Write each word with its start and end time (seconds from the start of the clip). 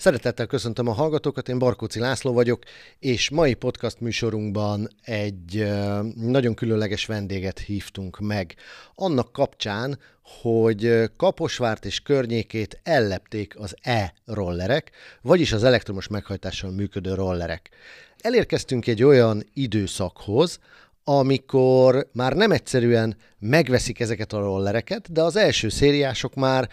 Szeretettel 0.00 0.46
köszöntöm 0.46 0.88
a 0.88 0.92
hallgatókat, 0.92 1.48
én 1.48 1.58
Barkóci 1.58 1.98
László 1.98 2.32
vagyok, 2.32 2.62
és 2.98 3.30
mai 3.30 3.54
podcast 3.54 4.00
műsorunkban 4.00 4.88
egy 5.04 5.72
nagyon 6.14 6.54
különleges 6.54 7.06
vendéget 7.06 7.58
hívtunk 7.58 8.18
meg. 8.18 8.54
Annak 8.94 9.32
kapcsán, 9.32 9.98
hogy 10.22 11.10
Kaposvárt 11.16 11.84
és 11.84 12.00
környékét 12.00 12.80
ellepték 12.82 13.58
az 13.58 13.76
e-rollerek, 13.82 14.90
vagyis 15.22 15.52
az 15.52 15.64
elektromos 15.64 16.08
meghajtással 16.08 16.70
működő 16.70 17.14
rollerek. 17.14 17.70
Elérkeztünk 18.18 18.86
egy 18.86 19.02
olyan 19.02 19.42
időszakhoz, 19.54 20.58
amikor 21.04 22.08
már 22.12 22.32
nem 22.32 22.50
egyszerűen 22.50 23.16
megveszik 23.38 24.00
ezeket 24.00 24.32
a 24.32 24.40
rollereket, 24.40 25.12
de 25.12 25.22
az 25.22 25.36
első 25.36 25.68
szériások 25.68 26.34
már 26.34 26.68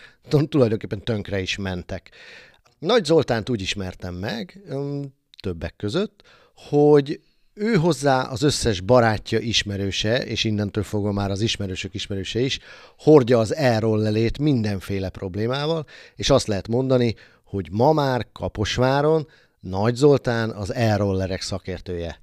tulajdonképpen 0.49 1.03
tönkre 1.03 1.39
is 1.39 1.57
mentek. 1.57 2.11
Nagy 2.79 3.05
Zoltánt 3.05 3.49
úgy 3.49 3.61
ismertem 3.61 4.15
meg, 4.15 4.61
többek 5.41 5.75
között, 5.75 6.21
hogy 6.55 7.21
ő 7.53 7.73
hozzá 7.75 8.21
az 8.21 8.41
összes 8.41 8.81
barátja, 8.81 9.39
ismerőse, 9.39 10.25
és 10.25 10.43
innentől 10.43 10.83
fogva 10.83 11.11
már 11.11 11.31
az 11.31 11.41
ismerősök 11.41 11.93
ismerőse 11.93 12.39
is, 12.39 12.59
hordja 12.97 13.39
az 13.39 13.55
e-rollelét 13.55 14.37
mindenféle 14.39 15.09
problémával, 15.09 15.85
és 16.15 16.29
azt 16.29 16.47
lehet 16.47 16.67
mondani, 16.67 17.15
hogy 17.43 17.67
ma 17.71 17.93
már 17.93 18.27
Kaposváron 18.31 19.27
Nagy 19.59 19.95
Zoltán 19.95 20.49
az 20.49 20.73
e-rollerek 20.73 21.41
szakértője. 21.41 22.19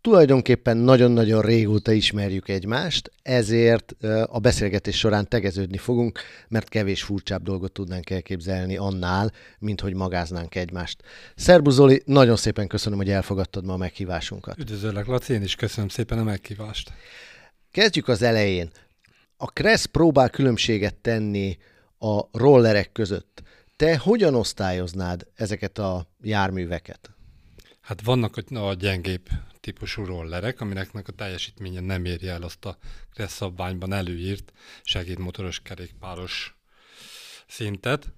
Tulajdonképpen 0.00 0.76
nagyon-nagyon 0.76 1.42
régóta 1.42 1.92
ismerjük 1.92 2.48
egymást, 2.48 3.12
ezért 3.22 3.94
a 4.26 4.38
beszélgetés 4.38 4.98
során 4.98 5.28
tegeződni 5.28 5.76
fogunk, 5.76 6.20
mert 6.48 6.68
kevés 6.68 7.02
furcsább 7.02 7.42
dolgot 7.42 7.72
tudnánk 7.72 8.10
elképzelni 8.10 8.76
annál, 8.76 9.32
mint 9.58 9.80
hogy 9.80 9.94
magáznánk 9.94 10.54
egymást. 10.54 11.02
Szerbusz 11.36 11.74
Zoli, 11.74 12.02
nagyon 12.04 12.36
szépen 12.36 12.66
köszönöm, 12.66 12.98
hogy 12.98 13.10
elfogadtad 13.10 13.64
ma 13.64 13.72
a 13.72 13.76
meghívásunkat. 13.76 14.58
Üdvözöllek, 14.58 15.06
Laci, 15.06 15.32
én 15.32 15.42
is 15.42 15.54
köszönöm 15.54 15.88
szépen 15.88 16.18
a 16.18 16.24
meghívást. 16.24 16.92
Kezdjük 17.70 18.08
az 18.08 18.22
elején. 18.22 18.70
A 19.36 19.46
Kressz 19.46 19.84
próbál 19.84 20.30
különbséget 20.30 20.94
tenni 20.94 21.58
a 21.98 22.38
rollerek 22.38 22.92
között. 22.92 23.42
Te 23.76 23.96
hogyan 23.96 24.34
osztályoznád 24.34 25.26
ezeket 25.34 25.78
a 25.78 26.06
járműveket? 26.22 27.10
Hát 27.80 28.02
vannak 28.02 28.36
a 28.50 28.74
gyengébb 28.74 29.28
típusú 29.60 30.04
rollerek, 30.04 30.60
amineknek 30.60 31.08
a 31.08 31.12
teljesítménye 31.12 31.80
nem 31.80 32.04
éri 32.04 32.28
el 32.28 32.42
azt 32.42 32.64
a 32.64 32.76
Kressz 33.14 33.34
szabványban 33.34 33.92
előírt 33.92 34.52
segédmotoros 34.82 35.60
kerékpáros 35.60 36.56
szintet. 37.46 38.12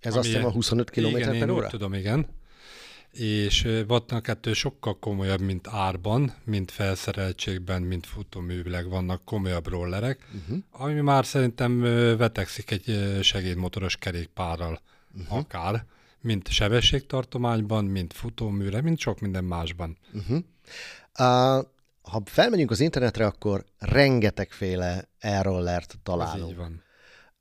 Ez 0.00 0.16
azt 0.16 0.26
hiszem 0.26 0.44
a 0.44 0.50
25 0.50 0.90
km 0.90 1.06
igen, 1.06 1.38
per 1.38 1.50
óra? 1.50 1.66
tudom, 1.66 1.94
igen. 1.94 2.26
És 3.12 3.64
ö, 3.64 3.86
vannak 3.86 4.28
ettől 4.28 4.54
sokkal 4.54 4.98
komolyabb, 4.98 5.40
mint 5.40 5.68
árban, 5.68 6.34
mint 6.44 6.70
felszereltségben, 6.70 7.82
mint 7.82 8.06
futóművileg 8.06 8.88
vannak 8.88 9.24
komolyabb 9.24 9.68
rollerek, 9.68 10.28
uh-huh. 10.34 10.58
ami 10.70 11.00
már 11.00 11.26
szerintem 11.26 11.80
vetekszik 12.16 12.70
egy 12.70 13.18
segédmotoros 13.22 13.96
kerékpárral 13.96 14.80
uh-huh. 15.18 15.38
akár, 15.38 15.84
mint 16.20 16.48
sebességtartományban, 16.48 17.84
mint 17.84 18.12
futóműre, 18.12 18.80
mint 18.80 18.98
sok 18.98 19.20
minden 19.20 19.44
másban. 19.44 19.98
Uh-huh. 20.12 20.36
Uh, 21.18 21.64
ha 22.02 22.22
felmegyünk 22.24 22.70
az 22.70 22.80
internetre, 22.80 23.26
akkor 23.26 23.64
rengetegféle 23.78 25.08
e-rollert 25.18 25.92
Ez 25.92 25.98
találunk. 26.02 26.50
így 26.50 26.56
van. 26.56 26.82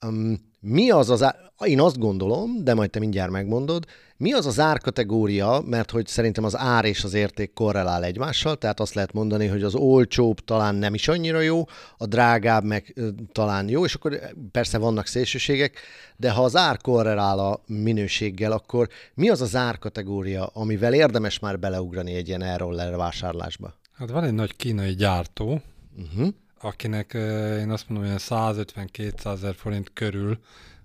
Um, 0.06 0.48
mi 0.60 0.90
az 0.90 1.10
az, 1.10 1.24
ár... 1.24 1.36
én 1.66 1.80
azt 1.80 1.98
gondolom, 1.98 2.64
de 2.64 2.74
majd 2.74 2.90
te 2.90 3.00
mindjárt 3.00 3.32
megmondod, 3.32 3.86
mi 4.20 4.34
az 4.34 4.46
az 4.46 4.60
árkategória, 4.60 5.62
mert 5.66 5.92
hogy 5.92 6.08
szerintem 6.08 6.44
az 6.44 6.58
ár 6.58 6.86
és 6.86 7.04
az 7.04 7.14
érték 7.14 7.54
korrelál 7.54 8.04
egymással, 8.04 8.56
tehát 8.56 8.80
azt 8.80 8.94
lehet 8.94 9.14
mondani, 9.14 9.48
hogy 9.48 9.64
az 9.64 9.76
olcsóbb 9.76 10.40
talán 10.40 10.76
nem 10.76 10.94
is 10.94 11.08
annyira 11.08 11.40
jó, 11.40 11.64
a 11.98 12.06
drágább 12.06 12.64
meg 12.64 12.96
talán 13.32 13.70
jó, 13.70 13.86
és 13.86 13.94
akkor 13.94 14.20
persze 14.52 14.78
vannak 14.78 15.06
szélsőségek, 15.06 15.80
de 16.18 16.32
ha 16.32 16.44
az 16.44 16.56
ár 16.56 16.78
korrelál 16.78 17.40
a 17.40 17.62
minőséggel, 17.68 18.52
akkor 18.52 18.90
mi 19.14 19.30
az 19.30 19.42
az 19.42 19.56
árkategória, 19.56 20.46
amivel 20.46 20.94
érdemes 20.94 21.40
már 21.40 21.60
beleugrani 21.60 22.14
egy 22.14 22.28
ilyen 22.28 22.42
e-roller 22.42 22.96
vásárlásba? 22.96 23.74
Hát 23.94 24.10
van 24.10 24.24
egy 24.24 24.34
nagy 24.34 24.56
kínai 24.56 24.96
gyártó, 24.96 25.62
Uh-huh. 25.98 26.28
akinek 26.62 27.14
én 27.60 27.70
azt 27.70 27.90
mondom, 27.90 28.12
hogy 28.12 28.22
150-200 28.26 29.26
ezer 29.26 29.56
forint 29.56 29.92
körül 29.94 30.40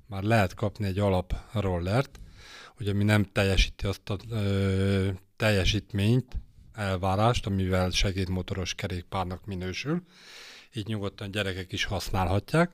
már 0.06 0.22
lehet 0.22 0.54
kapni 0.54 0.86
egy 0.86 0.98
alap 0.98 1.34
rollert, 1.52 2.20
hogy 2.76 2.88
ami 2.88 3.04
nem 3.04 3.24
teljesíti 3.32 3.86
azt 3.86 4.10
a 4.10 4.16
ö, 4.30 5.08
teljesítményt, 5.36 6.36
elvárást, 6.72 7.46
amivel 7.46 7.90
segédmotoros 7.90 8.74
kerékpárnak 8.74 9.46
minősül, 9.46 10.02
így 10.72 10.86
nyugodtan 10.86 11.30
gyerekek 11.30 11.72
is 11.72 11.84
használhatják. 11.84 12.70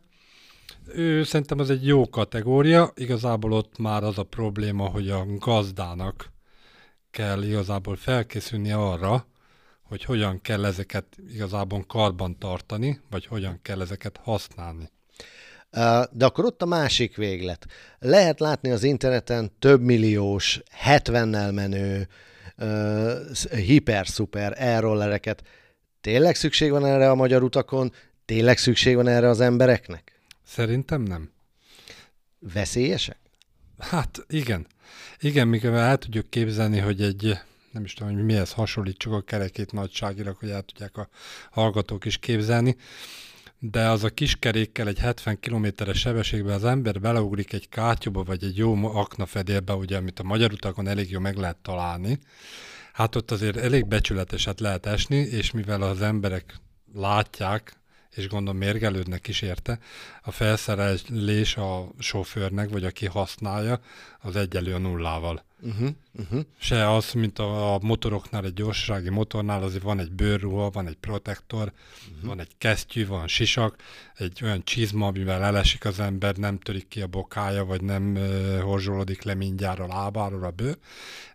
Ő 0.86 1.22
szerintem 1.22 1.58
az 1.58 1.70
egy 1.70 1.86
jó 1.86 2.08
kategória, 2.08 2.92
igazából 2.94 3.52
ott 3.52 3.78
már 3.78 4.04
az 4.04 4.18
a 4.18 4.22
probléma, 4.22 4.86
hogy 4.88 5.10
a 5.10 5.26
gazdának 5.26 6.32
kell 7.10 7.42
igazából 7.42 7.96
felkészülni 7.96 8.72
arra, 8.72 9.26
hogy 9.82 10.04
hogyan 10.04 10.40
kell 10.40 10.64
ezeket 10.64 11.06
igazából 11.28 11.84
karban 11.86 12.38
tartani, 12.38 13.00
vagy 13.10 13.26
hogyan 13.26 13.58
kell 13.62 13.80
ezeket 13.80 14.16
használni. 14.16 14.90
De 16.10 16.24
akkor 16.24 16.44
ott 16.44 16.62
a 16.62 16.66
másik 16.66 17.16
véglet. 17.16 17.66
Lehet 17.98 18.40
látni 18.40 18.70
az 18.70 18.82
interneten 18.82 19.52
több 19.58 19.80
milliós, 19.80 20.60
70-nel 20.86 21.54
menő, 21.54 22.08
hiper-szuper 23.50 24.54
e-rollereket. 24.56 25.42
Tényleg 26.00 26.34
szükség 26.34 26.70
van 26.70 26.86
erre 26.86 27.10
a 27.10 27.14
magyar 27.14 27.42
utakon? 27.42 27.92
Tényleg 28.24 28.58
szükség 28.58 28.94
van 28.94 29.08
erre 29.08 29.28
az 29.28 29.40
embereknek? 29.40 30.20
Szerintem 30.46 31.02
nem. 31.02 31.30
Veszélyesek? 32.38 33.18
Hát 33.78 34.24
igen. 34.28 34.66
Igen, 35.20 35.48
mikor 35.48 35.70
el 35.70 35.98
tudjuk 35.98 36.30
képzelni, 36.30 36.78
hogy 36.78 37.02
egy, 37.02 37.38
nem 37.72 37.84
is 37.84 37.94
tudom, 37.94 38.14
hogy 38.14 38.24
mihez 38.24 38.52
hasonlítsuk 38.52 39.12
a 39.12 39.20
kerekét 39.20 39.72
nagyságilag, 39.72 40.36
hogy 40.36 40.50
el 40.50 40.62
tudják 40.62 40.96
a 40.96 41.08
hallgatók 41.50 42.04
is 42.04 42.18
képzelni, 42.18 42.76
de 43.60 43.88
az 43.88 44.04
a 44.04 44.08
kis 44.08 44.36
kerékkel 44.36 44.88
egy 44.88 44.98
70 44.98 45.40
kilométeres 45.40 45.98
sebességben 45.98 46.54
az 46.54 46.64
ember 46.64 47.00
beleugrik 47.00 47.52
egy 47.52 47.68
kátyúba, 47.68 48.22
vagy 48.22 48.44
egy 48.44 48.56
jó 48.56 48.96
aknafedélbe, 48.96 49.74
ugye, 49.74 49.96
amit 49.96 50.18
a 50.18 50.22
magyar 50.22 50.52
utakon 50.52 50.88
elég 50.88 51.10
jó 51.10 51.20
meg 51.20 51.36
lehet 51.36 51.56
találni, 51.56 52.18
hát 52.92 53.16
ott 53.16 53.30
azért 53.30 53.56
elég 53.56 53.86
becsületeset 53.86 54.60
lehet 54.60 54.86
esni, 54.86 55.16
és 55.16 55.50
mivel 55.50 55.82
az 55.82 56.02
emberek 56.02 56.60
látják, 56.94 57.79
és 58.14 58.28
gondolom 58.28 58.58
mérgelődnek 58.58 59.28
is 59.28 59.42
érte, 59.42 59.78
a 60.22 60.30
felszerelés 60.30 61.56
a 61.56 61.88
sofőrnek, 61.98 62.70
vagy 62.70 62.84
aki 62.84 63.06
használja, 63.06 63.80
az 64.20 64.36
egyelő 64.36 64.74
a 64.74 64.78
nullával. 64.78 65.44
Uh-huh, 65.62 65.88
uh-huh. 66.18 66.40
Se 66.58 66.94
az, 66.94 67.12
mint 67.12 67.38
a, 67.38 67.74
a 67.74 67.78
motoroknál, 67.82 68.44
egy 68.44 68.54
gyorsasági 68.54 69.08
motornál, 69.08 69.62
azért 69.62 69.82
van 69.82 69.98
egy 69.98 70.12
bőrruha, 70.12 70.70
van 70.70 70.86
egy 70.86 70.96
protektor, 70.96 71.72
uh-huh. 72.12 72.28
van 72.28 72.40
egy 72.40 72.50
kesztyű, 72.58 73.06
van 73.06 73.28
sisak, 73.28 73.76
egy 74.14 74.40
olyan 74.42 74.64
csizma, 74.64 75.06
amivel 75.06 75.42
elesik 75.42 75.84
az 75.84 76.00
ember, 76.00 76.36
nem 76.36 76.58
törik 76.58 76.88
ki 76.88 77.00
a 77.00 77.06
bokája, 77.06 77.64
vagy 77.64 77.82
nem 77.82 78.14
uh, 78.14 78.60
horzsolódik 78.60 79.22
le 79.22 79.34
mindjárt 79.34 79.78
a 79.78 79.86
lábáról 79.86 80.44
a 80.44 80.50
bőr. 80.50 80.76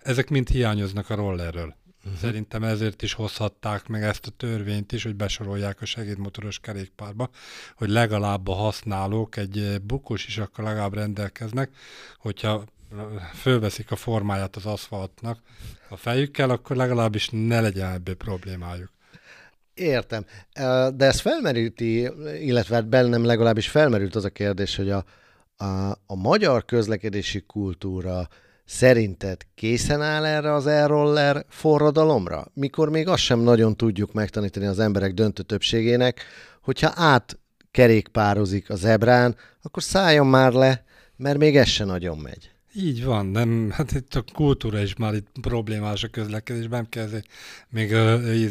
Ezek 0.02 0.30
mind 0.30 0.50
hiányoznak 0.50 1.10
a 1.10 1.16
rollerről. 1.16 1.76
Uh-huh. 2.06 2.20
Szerintem 2.20 2.64
ezért 2.64 3.02
is 3.02 3.14
hozhatták 3.14 3.88
meg 3.88 4.04
ezt 4.04 4.28
a 4.28 4.32
törvényt 4.38 4.92
is, 4.92 5.04
hogy 5.04 5.16
besorolják 5.16 5.82
a 5.82 5.86
segédmotoros 5.86 6.60
kerékpárba, 6.60 7.30
hogy 7.76 7.90
legalább 7.90 8.48
a 8.48 8.54
használók 8.54 9.38
egy 9.38 9.58
eh, 9.58 9.78
bukós 9.78 10.28
is 10.28 10.38
akkor 10.38 10.64
legalább 10.64 10.94
rendelkeznek, 10.94 11.70
hogyha 12.18 12.64
eh, 12.92 12.98
fölveszik 13.34 13.92
a 13.92 13.96
formáját 13.96 14.56
az 14.56 14.66
aszfaltnak 14.66 15.40
a 15.90 15.96
fejükkel, 15.96 16.50
akkor 16.50 16.76
legalábbis 16.76 17.30
ne 17.32 17.62
legyen 17.62 17.92
ebből 17.92 18.16
problémájuk. 18.16 18.94
Értem. 19.74 20.26
Ö, 20.60 20.90
De 20.96 21.06
ez 21.06 21.20
felmerülti, 21.20 22.10
illetve 22.42 22.76
hát 22.76 22.88
bennem 22.88 23.26
legalábbis 23.26 23.70
felmerült 23.70 24.16
az 24.16 24.26
a 24.26 24.30
kérdés, 24.30 24.76
hogy 24.76 24.90
a, 24.90 25.06
a, 25.58 25.92
a 26.06 26.16
magyar 26.16 26.66
közlekedési 26.66 27.42
kultúra 27.42 28.28
Szerinted 28.66 29.42
készen 29.56 30.02
áll 30.02 30.26
erre 30.26 30.54
az 30.54 30.68
e-roller 30.68 31.46
forradalomra? 31.50 32.48
Mikor 32.54 32.90
még 32.90 33.08
azt 33.08 33.22
sem 33.22 33.40
nagyon 33.40 33.76
tudjuk 33.76 34.14
megtanítani 34.14 34.66
az 34.66 34.80
emberek 34.80 35.14
döntő 35.14 35.44
többségének, 35.44 36.22
hogyha 36.62 36.92
átkerékpározik 36.96 38.70
a 38.70 38.76
zebrán, 38.76 39.36
akkor 39.62 39.84
szálljon 39.84 40.28
már 40.28 40.54
le, 40.54 40.84
mert 41.16 41.38
még 41.38 41.58
ez 41.58 41.68
se 41.68 41.86
nagyon 41.86 42.18
megy. 42.18 42.55
Így 42.78 43.04
van, 43.04 43.26
nem, 43.26 43.72
hát 43.72 43.92
itt 43.92 44.16
a 44.16 44.24
kultúra 44.34 44.82
is 44.82 44.96
már 44.96 45.14
itt 45.14 45.28
problémás 45.42 46.04
a 46.04 46.08
közlekedésben, 46.08 46.88
nem 46.90 46.90
kell 46.90 47.22
még 47.70 47.92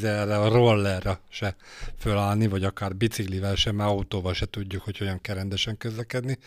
erre 0.05 0.39
a 0.39 0.49
rollerre 0.49 1.21
se 1.29 1.57
fölállni, 1.99 2.47
vagy 2.47 2.65
akár 2.65 2.97
biciklivel 2.97 3.55
sem, 3.55 3.75
mert 3.75 3.91
autóval 3.91 4.35
se 4.35 4.47
tudjuk, 4.47 4.83
hogy 4.83 4.99
olyan 5.01 5.21
kell 5.21 5.49
közlekedni. 5.79 6.39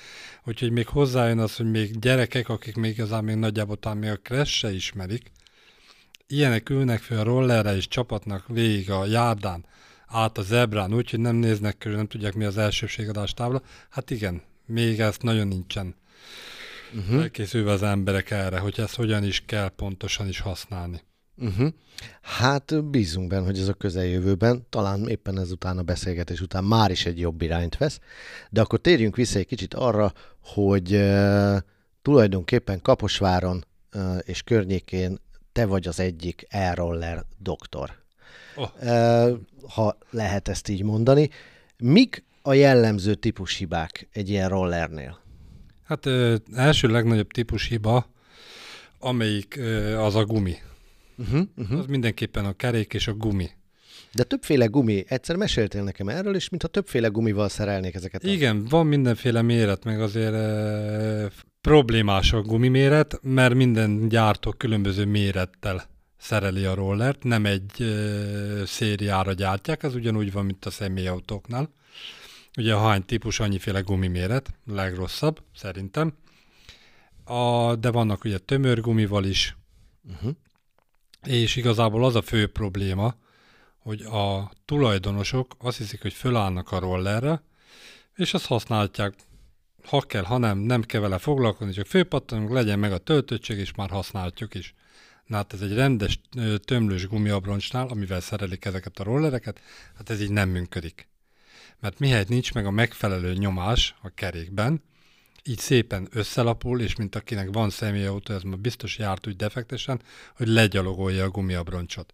Úgyhogy 0.46 0.72
még 0.72 0.88
hozzájön 0.88 1.40
az, 1.40 1.56
hogy 1.56 1.72
még 1.72 2.00
gyerekek, 2.00 2.50
akik 2.50 2.76
még 2.76 2.92
igazán 2.92 3.24
még 3.24 3.36
nagyjából 3.36 3.78
talán 3.78 3.98
még 3.98 4.10
a 4.10 4.20
crash 4.20 4.52
se 4.52 4.74
ismerik, 4.74 5.32
ilyenek 6.28 6.70
ülnek 6.70 7.02
fel 7.02 7.20
a 7.20 7.24
rollerre 7.24 7.76
és 7.76 7.88
csapatnak 7.88 8.48
végig 8.48 8.92
a 8.92 9.06
járdán, 9.06 9.66
át 10.08 10.38
a 10.38 10.42
zebrán, 10.42 10.94
úgyhogy 10.94 11.20
nem 11.20 11.36
néznek 11.36 11.78
körül, 11.78 11.98
nem 11.98 12.08
tudják 12.08 12.34
mi 12.34 12.46
az 12.46 12.58
elsőségadás 12.58 13.34
tábla. 13.34 13.62
Hát 13.90 14.10
igen, 14.12 14.42
még 14.66 15.00
ezt 15.00 15.22
nagyon 15.22 15.48
nincsen 15.48 15.96
uh-huh. 16.96 17.22
elkészülve 17.22 17.72
az 17.72 17.84
emberek 17.84 18.32
erre, 18.32 18.60
hogy 18.60 18.80
ezt 18.80 18.96
hogyan 18.96 19.24
is 19.24 19.44
kell 19.46 19.70
pontosan 19.70 20.28
is 20.28 20.40
használni. 20.40 21.02
Uh-huh. 21.38 21.68
Hát 22.22 22.86
bízunk 22.86 23.28
benne, 23.28 23.46
hogy 23.46 23.60
ez 23.60 23.68
a 23.68 23.74
közeljövőben, 23.74 24.66
talán 24.70 25.08
éppen 25.08 25.40
ezután 25.40 25.78
a 25.78 25.84
beszélgetés 25.84 26.42
után 26.42 26.64
már 26.64 26.92
is 26.92 27.06
egy 27.06 27.20
jobb 27.20 27.42
irányt 27.42 27.78
vesz, 27.78 28.00
de 28.50 28.62
akkor 28.62 28.80
térjünk 28.80 29.16
vissza 29.16 29.40
egy 29.40 29.46
kicsit 29.46 29.74
arra, 29.74 30.14
hogy 30.42 30.94
uh, 30.94 31.58
tulajdonképpen 32.02 32.82
Kaposváron 32.82 33.66
uh, 33.94 34.18
és 34.26 34.42
környékén 34.44 35.18
te 35.52 35.66
vagy 35.66 35.88
az 35.88 36.00
egyik 36.00 36.46
e-roller 36.50 37.26
doktor. 37.38 37.92
Oh. 38.56 38.70
Uh, 38.82 39.40
ha 39.70 39.98
lehet 40.10 40.48
ezt 40.48 40.70
így 40.70 40.84
mondani. 40.84 41.30
Mik 41.78 42.24
a 42.42 42.54
jellemző 42.54 43.16
típushibák 43.16 44.08
egy 44.12 44.30
ilyen 44.30 44.50
rollernél? 44.50 45.20
Hát 45.88 46.06
ö, 46.06 46.36
első 46.54 46.88
legnagyobb 46.88 47.32
típus 47.32 47.68
hiba, 47.68 48.10
amelyik 49.00 49.56
ö, 49.58 49.98
az 49.98 50.16
a 50.16 50.26
gumi. 50.26 50.56
Uh-huh, 51.18 51.42
uh-huh. 51.58 51.80
Az 51.80 51.86
mindenképpen 51.86 52.46
a 52.46 52.54
kerék 52.54 52.94
és 52.94 53.08
a 53.08 53.14
gumi. 53.14 53.50
De 54.14 54.24
többféle 54.24 54.66
gumi, 54.66 55.06
egyszer 55.08 55.36
meséltél 55.36 55.84
nekem 55.84 56.10
erről, 56.10 56.36
és 56.36 56.50
mintha 56.50 56.68
többféle 56.68 57.08
gumival 57.08 57.50
szerelnék 57.50 57.96
ezeket. 57.96 58.24
A... 58.24 58.28
Igen, 58.28 58.66
van 58.66 58.88
mindenféle 58.88 59.42
méret, 59.42 59.84
meg 59.84 60.02
azért 60.02 60.34
e, 60.34 61.30
problémás 61.62 62.34
a 62.34 62.42
gumiméret, 62.42 63.20
mert 63.22 63.54
minden 63.54 64.08
gyártó 64.08 64.52
különböző 64.52 65.06
mérettel 65.06 65.84
szereli 66.18 66.64
a 66.64 66.74
rollert, 66.74 67.24
nem 67.24 67.46
egy 67.46 67.82
e, 67.82 67.86
szériára 68.66 69.34
gyártják, 69.34 69.84
ez 69.84 69.96
ugyanúgy 69.96 70.32
van, 70.32 70.46
mint 70.46 70.66
a 70.66 70.70
személyautóknál. 70.70 71.70
Ugye 72.58 72.74
a 72.74 72.80
hány 72.80 73.06
típus 73.06 73.40
annyiféle 73.40 73.80
gumiméret, 73.80 74.54
legrosszabb, 74.66 75.42
szerintem. 75.56 76.14
A, 77.24 77.76
de 77.76 77.92
vannak 77.92 78.24
ugye 78.24 78.38
tömör 78.38 78.82
gumival 78.82 79.26
is, 79.26 79.56
uh-huh. 80.10 80.32
és 81.24 81.56
igazából 81.56 82.06
az 82.06 82.16
a 82.16 82.22
fő 82.22 82.48
probléma, 82.48 83.16
hogy 83.78 84.02
a 84.02 84.52
tulajdonosok 84.66 85.56
azt 85.58 85.78
hiszik, 85.78 86.02
hogy 86.02 86.14
fölállnak 86.14 86.72
a 86.72 86.80
rollerre, 86.80 87.44
és 88.16 88.34
azt 88.34 88.46
használják, 88.46 89.14
ha 89.84 90.02
kell, 90.02 90.24
ha 90.24 90.38
nem, 90.38 90.58
nem 90.58 90.82
kell 90.82 91.02
vele 91.02 91.18
foglalkozni, 91.18 91.74
csak 91.74 91.86
főpattanunk, 91.86 92.50
legyen 92.50 92.80
meg 92.80 92.92
a 92.92 92.98
töltöttség, 92.98 93.58
és 93.58 93.76
már 93.76 93.90
használjuk 93.90 94.54
is. 94.54 94.76
Na 95.26 95.36
hát 95.36 95.54
ez 95.54 95.62
egy 95.62 95.74
rendes 95.74 96.20
tömlős 96.66 97.08
gumiabroncsnál, 97.08 97.88
amivel 97.88 98.20
szerelik 98.20 98.66
ezeket 98.66 99.00
a 99.00 99.04
rollereket, 99.04 99.60
hát 99.96 100.10
ez 100.10 100.22
így 100.22 100.32
nem 100.32 100.50
működik 100.50 101.08
mert 101.80 102.00
mihelyt 102.00 102.30
nincs 102.30 102.54
meg 102.54 102.66
a 102.66 102.72
megfelelő 102.72 103.34
nyomás 103.34 103.96
a 104.02 104.10
kerékben, 104.10 104.82
így 105.44 105.60
szépen 105.60 106.08
összelapul, 106.12 106.82
és 106.82 106.96
mint 106.96 107.16
akinek 107.16 107.50
van 107.52 107.70
személyautó, 107.70 108.34
ez 108.34 108.42
már 108.42 108.60
biztos 108.60 108.98
járt 108.98 109.28
úgy 109.28 109.36
defektesen, 109.36 110.02
hogy 110.36 110.48
legyalogolja 110.48 111.24
a 111.24 111.30
gumiabroncsot. 111.30 112.14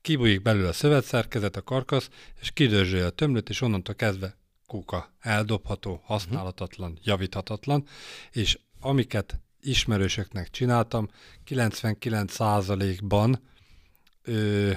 Kibújik 0.00 0.42
belőle 0.42 0.68
a 0.68 0.72
szövetszerkezet, 0.72 1.56
a 1.56 1.62
karkasz, 1.62 2.08
és 2.40 2.50
kidörzsölje 2.50 3.06
a 3.06 3.10
tömlőt, 3.10 3.48
és 3.48 3.60
onnantól 3.60 3.94
kezdve 3.94 4.36
kuka. 4.66 5.12
Eldobható, 5.20 6.00
használhatatlan, 6.04 6.98
javíthatatlan, 7.02 7.84
és 8.30 8.58
amiket 8.80 9.40
ismerősöknek 9.60 10.50
csináltam, 10.50 11.08
99%-ban, 11.48 13.40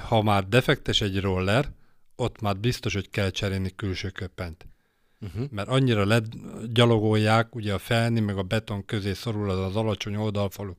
ha 0.08 0.22
már 0.22 0.48
defektes 0.48 1.02
egy 1.02 1.20
roller, 1.20 1.72
ott 2.16 2.42
már 2.42 2.58
biztos, 2.58 2.94
hogy 2.94 3.10
kell 3.10 3.30
cserélni 3.30 3.76
külső 3.76 4.10
köpent. 4.10 4.66
Uh-huh. 5.22 5.46
Mert 5.52 5.68
annyira 5.68 6.06
legyalogolják, 6.06 7.56
ugye 7.56 7.74
a 7.74 7.78
felni 7.78 8.20
meg 8.20 8.38
a 8.38 8.44
beton 8.44 8.86
közé 8.86 9.14
szorul 9.14 9.50
az 9.50 9.60
az 9.60 9.76
alacsony 9.76 10.16
oldalfalú 10.16 10.78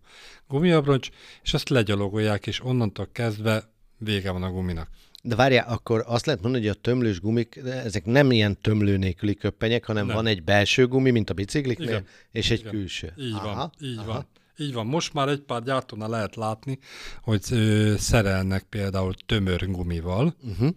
gumiabroncs, 0.49 1.09
és 1.43 1.55
azt 1.55 1.69
legyalogolják, 1.69 2.47
és 2.47 2.65
onnantól 2.65 3.09
kezdve 3.13 3.71
vége 3.99 4.31
van 4.31 4.43
a 4.43 4.51
guminak. 4.51 4.89
De 5.23 5.35
várjál, 5.35 5.69
akkor 5.69 6.05
azt 6.07 6.27
lehet 6.27 6.43
mondani, 6.43 6.67
hogy 6.67 6.77
a 6.77 6.81
tömlős 6.81 7.21
gumik, 7.21 7.57
ezek 7.65 8.05
nem 8.05 8.31
ilyen 8.31 8.61
tömlő 8.61 8.97
nélküli 8.97 9.35
köppenyek, 9.35 9.85
hanem 9.85 10.07
nem. 10.07 10.15
van 10.15 10.27
egy 10.27 10.43
belső 10.43 10.87
gumi, 10.87 11.11
mint 11.11 11.31
a 11.31 11.35
bicikliknél, 11.35 11.89
Igen. 11.89 12.07
és 12.31 12.51
egy 12.51 12.61
Igen. 12.61 12.73
külső. 12.73 13.13
Így 13.19 13.33
aha, 13.33 13.55
van, 13.55 13.73
így 13.81 13.99
aha. 13.99 14.13
van. 14.13 14.27
Így 14.59 14.73
van, 14.73 14.87
most 14.87 15.13
már 15.13 15.29
egy 15.29 15.41
pár 15.41 15.63
gyártónál 15.63 16.09
lehet 16.09 16.37
látni, 16.37 16.79
hogy 17.23 17.43
ö, 17.51 17.95
szerelnek 17.99 18.63
például 18.63 19.15
tömör 19.27 19.71
gumival, 19.71 20.35
uh-huh 20.43 20.75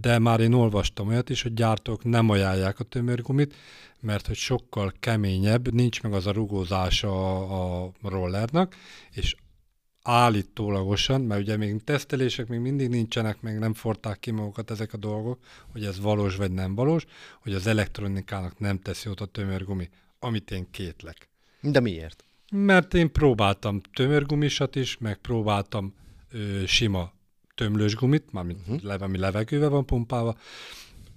de 0.00 0.18
már 0.18 0.40
én 0.40 0.52
olvastam 0.52 1.08
olyat 1.08 1.30
is, 1.30 1.42
hogy 1.42 1.54
gyártók 1.54 2.04
nem 2.04 2.30
ajánlják 2.30 2.80
a 2.80 2.84
tömörgumit, 2.84 3.54
mert 4.00 4.26
hogy 4.26 4.36
sokkal 4.36 4.92
keményebb, 5.00 5.72
nincs 5.72 6.02
meg 6.02 6.12
az 6.12 6.26
a 6.26 6.32
rugózás 6.32 7.02
a, 7.02 7.84
a 7.84 7.92
rollernak, 8.02 8.74
és 9.10 9.34
állítólagosan, 10.02 11.20
mert 11.20 11.40
ugye 11.40 11.56
még 11.56 11.84
tesztelések 11.84 12.48
még 12.48 12.60
mindig 12.60 12.88
nincsenek, 12.88 13.40
még 13.40 13.56
nem 13.56 13.74
forták 13.74 14.18
ki 14.20 14.30
magukat 14.30 14.70
ezek 14.70 14.92
a 14.92 14.96
dolgok, 14.96 15.38
hogy 15.72 15.84
ez 15.84 16.00
valós 16.00 16.36
vagy 16.36 16.52
nem 16.52 16.74
valós, 16.74 17.04
hogy 17.42 17.54
az 17.54 17.66
elektronikának 17.66 18.58
nem 18.58 18.78
teszi 18.78 19.08
ott 19.08 19.20
a 19.20 19.26
tömörgumi, 19.26 19.88
amit 20.18 20.50
én 20.50 20.66
kétlek. 20.70 21.28
De 21.60 21.80
miért? 21.80 22.24
Mert 22.50 22.94
én 22.94 23.12
próbáltam 23.12 23.80
tömörgumisat 23.94 24.76
is, 24.76 24.98
meg 24.98 25.16
próbáltam 25.16 25.94
ö, 26.30 26.66
sima 26.66 27.14
tömlős 27.56 27.94
gumit, 27.94 28.32
mármint 28.32 28.60
uh-huh. 28.60 28.82
leve, 28.82 29.04
ami 29.04 29.18
levegővel 29.18 29.68
van 29.68 29.86
pumpálva, 29.86 30.36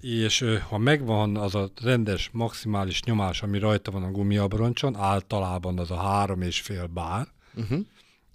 és 0.00 0.44
ha 0.68 0.78
megvan 0.78 1.36
az 1.36 1.54
a 1.54 1.70
rendes 1.82 2.30
maximális 2.32 3.02
nyomás, 3.02 3.42
ami 3.42 3.58
rajta 3.58 3.90
van 3.90 4.02
a 4.02 4.10
gumiabroncson, 4.10 4.96
általában 4.96 5.78
az 5.78 5.90
a 5.90 5.96
három 5.96 6.42
és 6.42 6.60
fél 6.60 6.86
bár, 6.86 7.26
uh-huh. 7.54 7.80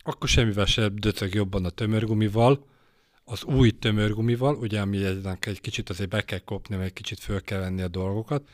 akkor 0.03 0.29
semmivel 0.29 0.65
sem 0.65 0.95
döcög 0.95 1.33
jobban 1.33 1.65
a 1.65 1.69
tömörgumival, 1.69 2.65
az 3.23 3.43
új 3.43 3.71
tömörgumival, 3.71 4.55
ugye 4.55 4.81
ami 4.81 5.03
egy, 5.39 5.61
kicsit 5.61 5.89
azért 5.89 6.09
be 6.09 6.21
kell 6.21 6.39
kopni, 6.39 6.75
vagy 6.75 6.85
egy 6.85 6.93
kicsit 6.93 7.19
föl 7.19 7.41
kell 7.41 7.59
venni 7.59 7.81
a 7.81 7.87
dolgokat, 7.87 8.47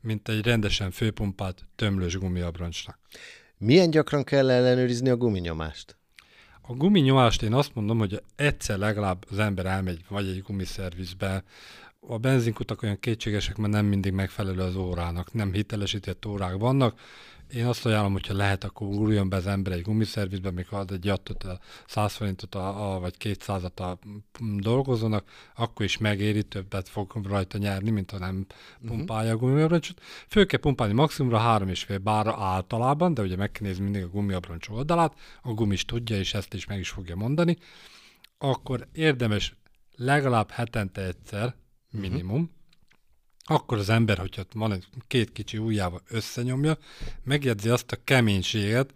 mint 0.00 0.28
egy 0.28 0.44
rendesen 0.44 0.90
főpumpált 0.90 1.64
tömlős 1.76 2.18
gumiabroncsnak. 2.18 2.98
Milyen 3.58 3.90
gyakran 3.90 4.24
kell 4.24 4.50
ellenőrizni 4.50 5.08
a 5.08 5.16
guminyomást? 5.16 5.96
A 6.68 6.72
guminyomást 6.72 7.42
én 7.42 7.52
azt 7.52 7.74
mondom, 7.74 7.98
hogy 7.98 8.22
egyszer 8.36 8.78
legalább 8.78 9.24
az 9.30 9.38
ember 9.38 9.66
elmegy 9.66 10.04
vagy 10.08 10.28
egy 10.28 10.42
gumiszervizbe, 10.42 11.44
a 12.00 12.18
benzinkutak 12.18 12.82
olyan 12.82 13.00
kétségesek, 13.00 13.56
mert 13.56 13.72
nem 13.72 13.86
mindig 13.86 14.12
megfelelő 14.12 14.60
az 14.60 14.76
órának, 14.76 15.32
nem 15.32 15.52
hitelesített 15.52 16.26
órák 16.26 16.56
vannak, 16.56 17.00
én 17.50 17.66
azt 17.66 17.86
ajánlom, 17.86 18.12
hogyha 18.12 18.34
lehet, 18.34 18.64
akkor 18.64 18.88
guruljon 18.88 19.28
be 19.28 19.36
az 19.36 19.46
ember 19.46 19.72
egy 19.72 19.82
gumiszervizbe, 19.82 20.50
mikor 20.50 20.78
ad 20.78 20.90
egy 20.90 21.04
jattot, 21.04 21.44
a 21.44 21.58
100 21.86 22.14
forintot 22.14 22.54
a, 22.54 22.94
a, 22.94 23.00
vagy 23.00 23.14
200-at 23.18 23.80
a 23.80 23.98
dolgozónak, 24.60 25.30
akkor 25.54 25.84
is 25.84 25.98
megéri, 25.98 26.42
többet 26.42 26.88
fog 26.88 27.20
rajta 27.22 27.58
nyerni, 27.58 27.90
mint 27.90 28.10
ha 28.10 28.18
nem 28.18 28.34
mhm. 28.34 28.88
pumpálja 28.88 29.32
a 29.32 29.36
gumiabroncsot. 29.36 30.00
Fő 30.28 30.44
kell 30.44 30.60
pumpálni 30.60 30.92
maximumra 30.92 31.58
3,5 31.60 32.00
bára 32.02 32.36
általában, 32.36 33.14
de 33.14 33.22
ugye 33.22 33.36
meg 33.36 33.52
kell 33.52 33.66
nézni 33.66 33.82
mindig 33.82 34.02
a 34.02 34.08
gumiabroncs 34.08 34.68
oldalát, 34.68 35.14
a 35.42 35.52
gumis 35.52 35.84
tudja, 35.84 36.16
és 36.16 36.34
ezt 36.34 36.54
is 36.54 36.66
meg 36.66 36.78
is 36.78 36.88
fogja 36.88 37.16
mondani. 37.16 37.56
Akkor 38.38 38.88
érdemes 38.92 39.56
legalább 39.96 40.50
hetente 40.50 41.02
egyszer, 41.02 41.54
mhm. 41.90 42.00
minimum, 42.00 42.40
uh-huh 42.40 42.54
akkor 43.46 43.78
az 43.78 43.88
ember, 43.88 44.18
hogyha 44.18 44.44
van 44.54 44.72
egy 44.72 44.86
két 45.06 45.32
kicsi 45.32 45.58
ujjával 45.58 46.02
összenyomja, 46.08 46.78
megjegyzi 47.24 47.68
azt 47.68 47.92
a 47.92 47.98
keménységet, 48.04 48.94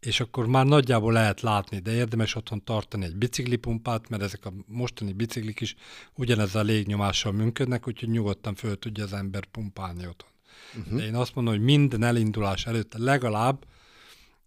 és 0.00 0.20
akkor 0.20 0.46
már 0.46 0.66
nagyjából 0.66 1.12
lehet 1.12 1.40
látni, 1.40 1.78
de 1.78 1.92
érdemes 1.92 2.34
otthon 2.34 2.64
tartani 2.64 3.04
egy 3.04 3.16
biciklipumpát, 3.16 4.08
mert 4.08 4.22
ezek 4.22 4.44
a 4.44 4.52
mostani 4.66 5.12
biciklik 5.12 5.60
is 5.60 5.74
ugyanezzel 6.14 6.60
a 6.60 6.64
légnyomással 6.64 7.32
működnek, 7.32 7.88
úgyhogy 7.88 8.08
nyugodtan 8.08 8.54
föl 8.54 8.78
tudja 8.78 9.04
az 9.04 9.12
ember 9.12 9.44
pumpálni 9.44 10.06
otthon. 10.06 10.30
Uh-huh. 10.78 10.98
De 10.98 11.04
én 11.04 11.14
azt 11.14 11.34
mondom, 11.34 11.54
hogy 11.54 11.62
minden 11.62 12.02
elindulás 12.02 12.66
előtt 12.66 12.94
legalább 12.94 13.64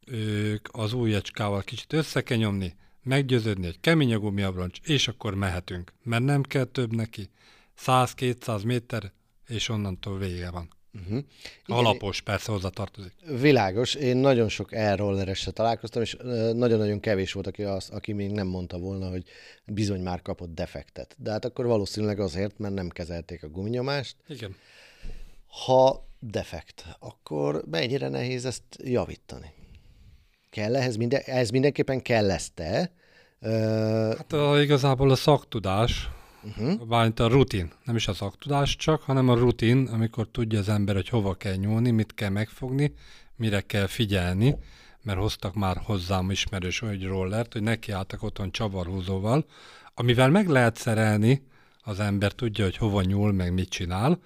ők 0.06 0.68
az 0.72 0.94
ujjacskával 0.94 1.62
kicsit 1.62 1.94
össze 1.94 2.22
kell 2.22 2.38
nyomni, 2.38 2.76
meggyőződni, 3.04 3.66
hogy 3.66 3.80
kemény 3.80 4.14
a 4.14 4.20
gumiabroncs, 4.20 4.80
és 4.84 5.08
akkor 5.08 5.36
mehetünk. 5.36 5.94
Mert 6.04 6.24
nem 6.24 6.42
kell 6.42 6.64
több 6.64 6.96
neki. 6.96 7.30
100-200 7.86 8.66
méter, 8.66 9.12
és 9.48 9.70
onnantól 9.70 10.18
vége 10.18 10.50
van. 10.50 10.70
Uh-huh. 11.02 11.24
Alapos 11.66 12.22
persze 12.22 12.52
hozzá 12.52 12.70
tartozik. 12.70 13.14
Világos, 13.40 13.94
én 13.94 14.18
nagyon 14.18 14.50
sok 14.50 14.72
air 14.72 15.02
találkoztam, 15.54 16.02
és 16.02 16.18
nagyon-nagyon 16.54 17.00
kevés 17.00 17.32
volt, 17.32 17.48
aki, 17.48 17.64
az, 17.64 17.90
aki 17.90 18.14
még 18.14 18.32
nem 18.32 18.48
mondta 18.48 18.78
volna, 18.78 19.10
hogy 19.10 19.24
bizony 19.66 20.02
már 20.02 20.22
kapott 20.22 20.54
defektet. 20.54 21.16
De 21.20 21.32
hát 21.32 21.46
akkor 21.46 21.66
valószínűleg 21.66 22.20
azért, 22.20 22.58
mert 22.58 22.74
nem 22.74 22.90
kezelték 22.90 23.44
a 23.44 23.48
guminyomást. 23.48 24.16
Igen. 24.28 24.56
Ha 25.66 26.08
defekt, 26.20 26.86
akkor 27.00 27.64
mennyire 27.70 28.08
nehéz 28.08 28.46
ezt 28.46 28.64
javítani? 28.84 29.54
Kell 30.50 30.76
ehhez, 30.76 30.96
minden, 30.96 31.22
ehhez 31.26 31.50
mindenképpen 31.50 32.02
kell 32.02 32.32
ezt 32.32 32.54
te? 32.54 32.92
Ö, 33.40 34.14
Hát 34.18 34.34
a, 34.34 34.62
igazából 34.62 35.12
a 35.12 35.16
szaktudás, 35.16 36.10
uh-huh. 36.46 36.88
bármint 36.88 37.20
a 37.20 37.28
rutin, 37.28 37.72
nem 37.84 37.96
is 37.96 38.08
a 38.08 38.14
szaktudás 38.14 38.76
csak, 38.76 39.02
hanem 39.02 39.30
a 39.30 39.36
rutin, 39.36 39.88
amikor 39.88 40.28
tudja 40.32 40.60
az 40.60 40.70
ember, 40.70 40.96
hogy 40.96 41.10
hova 41.10 41.34
kell 41.34 41.56
nyúlni, 41.56 41.92
mit 41.92 42.14
kell 42.14 42.30
megfogni, 42.30 42.94
mire 43.36 43.62
kell 43.62 43.88
figyelni, 43.88 44.56
mert 45.02 45.20
hoztak 45.20 45.54
már 45.54 45.78
hozzám 45.84 46.32
ismerős 46.32 46.80
hogy 46.80 47.04
rollert, 47.04 47.54
hogy 47.54 47.62
nekiálltak 47.62 48.24
otthon 48.24 48.52
csavarhúzóval, 48.52 49.46
amivel 49.94 50.30
meg 50.30 50.48
lehet 50.48 50.78
szerelni, 50.78 51.44
az 51.84 52.00
ember 52.00 52.32
tudja, 52.32 52.64
hogy 52.64 52.78
hova 52.78 53.02
nyúl, 53.02 53.32
meg 53.32 53.54
mit 53.54 53.70
csinál, 53.70 54.20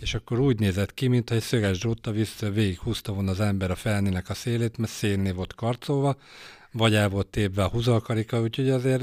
és 0.00 0.14
akkor 0.14 0.40
úgy 0.40 0.58
nézett 0.58 0.94
ki, 0.94 1.06
mintha 1.08 1.34
egy 1.34 1.42
szöges 1.42 1.78
dróttal 1.78 2.12
vissza 2.12 2.50
végig 2.50 2.78
húzta 2.78 3.12
volna 3.12 3.30
az 3.30 3.40
ember 3.40 3.70
a 3.70 3.74
felnének 3.74 4.28
a 4.28 4.34
szélét, 4.34 4.78
mert 4.78 4.92
szélné 4.92 5.30
volt 5.30 5.54
karcolva, 5.54 6.16
vagy 6.72 6.94
el 6.94 7.08
volt 7.08 7.26
tépve 7.26 7.64
a 7.64 7.68
húzalkarika, 7.68 8.40
úgyhogy 8.40 8.70
azért 8.70 9.02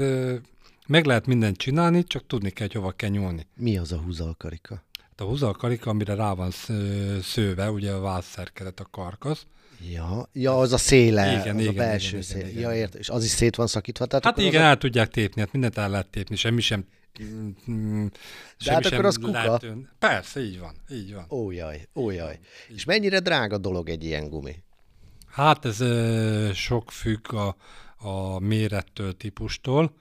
meg 0.88 1.04
lehet 1.04 1.26
mindent 1.26 1.56
csinálni, 1.56 2.04
csak 2.04 2.26
tudni 2.26 2.50
kell, 2.50 2.66
hogy 2.66 2.76
hova 2.76 2.92
kell 2.92 3.10
nyúlni. 3.10 3.46
mi 3.56 3.78
az 3.78 3.92
a 3.92 3.98
húzalkarika? 3.98 4.84
Hát 5.00 5.20
a 5.20 5.24
húzalkarika, 5.24 5.90
amire 5.90 6.14
rá 6.14 6.32
van 6.34 6.50
sző- 6.50 7.20
szőve, 7.22 7.70
ugye 7.70 7.92
a 7.92 8.00
vászszerkezet, 8.00 8.80
a 8.80 8.84
karkasz. 8.90 9.46
Ja, 9.92 10.28
ja, 10.32 10.58
az 10.58 10.72
a 10.72 10.76
széle, 10.78 11.40
Igen, 11.40 11.54
az 11.56 11.60
igen, 11.62 11.72
a 11.74 11.76
belső 11.76 12.08
igen, 12.08 12.22
szél. 12.22 12.36
igen, 12.38 12.50
igen, 12.50 12.62
ja, 12.62 12.76
ért, 12.76 12.94
és 12.94 13.08
az 13.08 13.24
is 13.24 13.30
szét 13.30 13.56
van 13.56 13.66
szakítva. 13.66 14.06
Tehát 14.06 14.24
Hát 14.24 14.38
igen, 14.38 14.62
az 14.62 14.68
el 14.68 14.76
tudják 14.76 15.08
tépni, 15.08 15.40
hát 15.40 15.52
mindent 15.52 15.76
el 15.78 15.90
lehet 15.90 16.08
tépni, 16.08 16.36
semmi 16.36 16.60
sem... 16.60 16.84
mm, 17.70 18.06
semmi 18.56 18.74
hát 18.74 18.82
sem 18.84 18.92
akkor 18.92 19.04
az 19.04 19.16
kuka. 19.16 19.58
ön- 19.62 19.88
Persze, 19.98 20.40
így 20.40 20.58
van, 20.58 20.74
így 20.90 21.14
van. 21.14 21.26
Ó, 21.30 21.50
jaj, 21.50 21.88
ó, 21.94 22.10
jaj. 22.10 22.38
És 22.68 22.84
mennyire 22.84 23.20
drága 23.20 23.58
dolog 23.58 23.88
egy 23.88 24.04
ilyen 24.04 24.28
gumi? 24.28 24.54
Hát 25.26 25.64
ez 25.64 25.80
ö, 25.80 26.50
sok 26.54 26.90
függ 26.90 27.32
a, 27.32 27.56
a 27.96 28.38
mérettől, 28.38 29.16
típustól, 29.16 29.94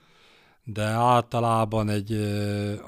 de 0.73 0.83
általában 0.83 1.89
egy 1.89 2.11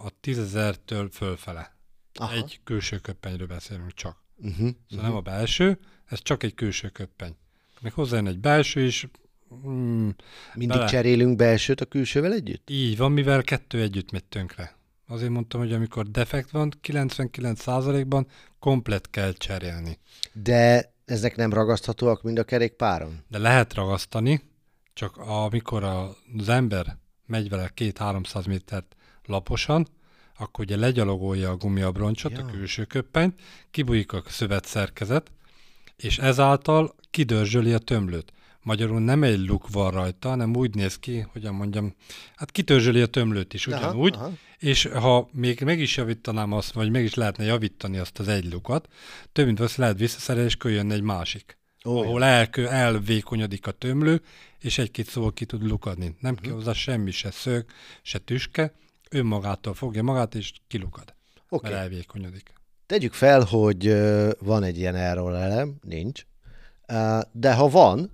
a 0.05 0.09
tízezertől 0.21 1.09
fölfele. 1.11 1.75
Aha. 2.13 2.33
Egy 2.33 2.59
külső 2.63 2.97
köppenyről 2.97 3.47
beszélünk 3.47 3.93
csak. 3.93 4.17
Uh-huh. 4.37 4.69
Szóval 4.89 5.05
nem 5.05 5.15
a 5.15 5.21
belső, 5.21 5.79
ez 6.05 6.21
csak 6.21 6.43
egy 6.43 6.53
külső 6.53 6.89
köppeny. 6.89 7.35
Még 7.81 7.93
hozzájön 7.93 8.27
egy 8.27 8.39
belső 8.39 8.81
is, 8.85 9.07
mm, 9.67 10.09
Mindig 10.53 10.77
Bele. 10.77 10.89
cserélünk 10.89 11.35
belsőt 11.35 11.81
a 11.81 11.85
külsővel 11.85 12.33
együtt? 12.33 12.69
így 12.69 12.97
van, 12.97 13.11
mivel 13.11 13.43
kettő 13.43 13.81
együtt 13.81 14.11
megy 14.11 14.23
tönkre. 14.23 14.75
Azért 15.07 15.31
mondtam, 15.31 15.59
hogy 15.59 15.73
amikor 15.73 16.07
defekt 16.07 16.51
van, 16.51 16.73
99%-ban 16.81 18.27
komplet 18.59 19.09
kell 19.09 19.33
cserélni. 19.33 19.97
De 20.33 20.93
ezek 21.05 21.35
nem 21.35 21.53
ragaszthatóak 21.53 22.23
mind 22.23 22.39
a 22.39 22.43
kerékpáron? 22.43 23.23
De 23.27 23.37
lehet 23.37 23.73
ragasztani, 23.73 24.41
csak 24.93 25.17
amikor 25.17 25.83
az 25.83 26.49
ember 26.49 26.97
megy 27.29 27.49
vele 27.49 27.71
2-300 27.75 28.47
métert 28.47 28.95
laposan, 29.25 29.87
akkor 30.37 30.65
ugye 30.65 30.77
legyalogolja 30.77 31.49
a 31.49 31.55
gumiabroncsot, 31.55 32.31
Ja. 32.31 32.39
a 32.39 32.45
külső 32.45 32.83
köppenyt, 32.83 33.39
kibújik 33.71 34.13
a 34.13 34.23
szövetszerkezet, 34.27 35.31
és 35.95 36.17
ezáltal 36.17 36.95
kidörzsöli 37.11 37.73
a 37.73 37.77
tömlőt. 37.77 38.33
Magyarul 38.63 38.99
nem 38.99 39.23
egy 39.23 39.47
luk 39.47 39.69
van 39.69 39.91
rajta, 39.91 40.29
hanem 40.29 40.55
úgy 40.55 40.75
néz 40.75 40.99
ki, 40.99 41.25
hogyan 41.31 41.53
mondjam, 41.53 41.95
hát 42.35 42.51
kitörzsöli 42.51 43.01
a 43.01 43.05
tömlőt 43.05 43.53
is 43.53 43.67
Aha, 43.67 43.77
ugyanúgy, 43.77 44.13
aha. 44.13 44.31
és 44.57 44.85
ha 44.85 45.29
még 45.31 45.61
meg 45.61 45.79
is 45.79 45.97
javítanám 45.97 46.53
azt, 46.53 46.71
vagy 46.71 46.91
meg 46.91 47.03
is 47.03 47.13
lehetne 47.13 47.43
javítani 47.43 47.97
azt 47.97 48.19
az 48.19 48.27
egy 48.27 48.51
lukat, 48.51 48.87
több 49.31 49.45
mint 49.45 49.59
azt 49.59 49.75
lehet 49.75 49.97
visszaszerelni, 49.97 50.49
és 50.49 50.57
jönne 50.63 50.93
egy 50.93 51.01
másik. 51.01 51.57
Oh, 51.83 51.99
ahol 51.99 52.23
elkö, 52.23 52.67
elvékonyodik 52.67 53.67
a 53.67 53.71
tömlő, 53.71 54.21
és 54.61 54.77
egy-két 54.77 55.07
szóval 55.07 55.33
ki 55.33 55.45
tud 55.45 55.63
lukadni. 55.63 56.15
Nem 56.19 56.33
Mhm. 56.33 56.43
kell 56.43 56.53
hozzá 56.53 56.73
semmi, 56.73 57.11
se 57.11 57.31
szög, 57.31 57.65
se 58.01 58.17
tüske, 58.17 58.73
önmagától 59.09 59.73
fogja 59.73 60.03
magát, 60.03 60.35
és 60.35 60.51
kilukad, 60.67 61.13
Oké. 61.49 61.69
mert 61.69 61.81
elvékonyodik. 61.81 62.53
Tegyük 62.85 63.13
fel, 63.13 63.43
hogy 63.43 63.93
van 64.39 64.63
egy 64.63 64.77
ilyen 64.77 64.95
erről 64.95 65.35
elem, 65.35 65.75
nincs, 65.81 66.25
de 67.31 67.53
ha 67.53 67.69
van, 67.69 68.11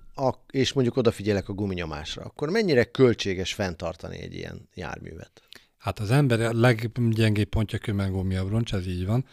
és 0.50 0.72
mondjuk 0.72 0.96
odafigyelek 0.96 1.48
a 1.48 1.52
guminyomásra, 1.52 2.22
akkor 2.22 2.50
mennyire 2.50 2.84
költséges 2.84 3.52
fenntartani 3.54 4.18
egy 4.20 4.34
ilyen 4.34 4.68
járművet? 4.74 5.42
Hát 5.78 5.98
az 5.98 6.10
ember 6.10 6.40
a 6.40 6.52
leggyengébb 6.52 7.48
pontja 7.48 7.78
kőmengómi 7.78 8.36
abroncs, 8.36 8.74
ez 8.74 8.86
így 8.86 9.06
van, 9.06 9.24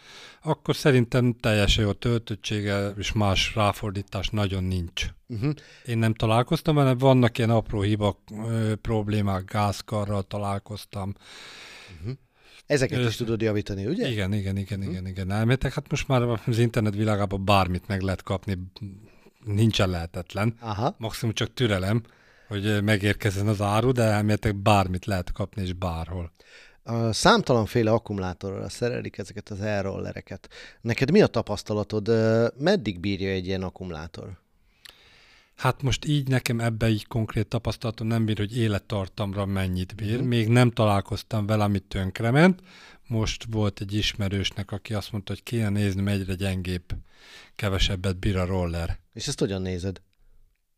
akkor 0.42 0.76
szerintem 0.76 1.32
teljesen 1.40 1.84
jó 1.84 1.92
töltöttsége 1.92 2.88
és 2.88 3.12
más 3.12 3.54
ráfordítás 3.54 4.28
nagyon 4.28 4.64
nincs. 4.64 5.06
Uh-huh. 5.28 5.54
Én 5.84 5.98
nem 5.98 6.14
találkoztam 6.14 6.74
vele, 6.74 6.94
vannak 6.94 7.38
ilyen 7.38 7.50
apró 7.50 7.80
hiba 7.80 8.22
ö, 8.46 8.74
problémák, 8.74 9.44
gázkarral 9.44 10.22
találkoztam. 10.22 11.14
Ezeket 12.66 13.08
is 13.08 13.16
tudod 13.16 13.40
javítani, 13.40 13.86
ugye? 13.86 14.10
Igen, 14.10 14.32
igen, 14.32 14.56
igen, 14.56 14.82
igen, 14.82 15.06
igen. 15.06 15.30
Elméletek, 15.30 15.72
hát 15.72 15.90
most 15.90 16.08
már 16.08 16.22
az 16.46 16.58
internet 16.58 16.94
világában 16.94 17.44
bármit 17.44 17.86
meg 17.86 18.00
lehet 18.00 18.22
kapni, 18.22 18.58
nincsen 19.44 19.90
lehetetlen. 19.90 20.54
Aha. 20.60 20.94
Maximum 20.98 21.34
csak 21.34 21.54
türelem, 21.54 22.02
hogy 22.48 22.82
megérkezzen 22.82 23.46
az 23.48 23.60
áru, 23.60 23.92
de 23.92 24.02
elméletek 24.02 24.56
bármit 24.56 25.04
lehet 25.04 25.32
kapni, 25.32 25.62
és 25.62 25.72
bárhol. 25.72 26.32
A 26.82 27.12
számtalanféle 27.12 27.90
akkumulátorral 27.90 28.68
szerelik 28.68 29.18
ezeket 29.18 29.48
az 29.48 29.60
elrollereket. 29.60 30.48
Neked 30.80 31.10
mi 31.10 31.22
a 31.22 31.26
tapasztalatod? 31.26 32.10
Meddig 32.58 33.00
bírja 33.00 33.30
egy 33.30 33.46
ilyen 33.46 33.62
akkumulátor? 33.62 34.42
Hát 35.56 35.82
most 35.82 36.04
így 36.04 36.28
nekem 36.28 36.60
ebbe 36.60 36.88
így 36.88 37.06
konkrét 37.06 37.46
tapasztalatom 37.46 38.06
nem 38.06 38.24
bír, 38.24 38.38
hogy 38.38 38.56
élettartamra 38.56 39.46
mennyit 39.46 39.94
bír. 39.94 40.12
Uh-huh. 40.12 40.26
Még 40.26 40.48
nem 40.48 40.70
találkoztam 40.70 41.46
vele, 41.46 41.64
amit 41.64 41.82
tönkrement. 41.82 42.60
Most 43.06 43.44
volt 43.50 43.80
egy 43.80 43.94
ismerősnek, 43.94 44.70
aki 44.70 44.94
azt 44.94 45.12
mondta, 45.12 45.32
hogy 45.32 45.42
kéne 45.42 45.68
nézni, 45.68 46.10
egyre 46.10 46.34
gyengébb, 46.34 46.84
kevesebbet 47.56 48.18
bír 48.18 48.36
a 48.36 48.44
roller. 48.44 48.98
És 49.12 49.26
ezt 49.26 49.38
hogyan 49.38 49.62
nézed? 49.62 50.00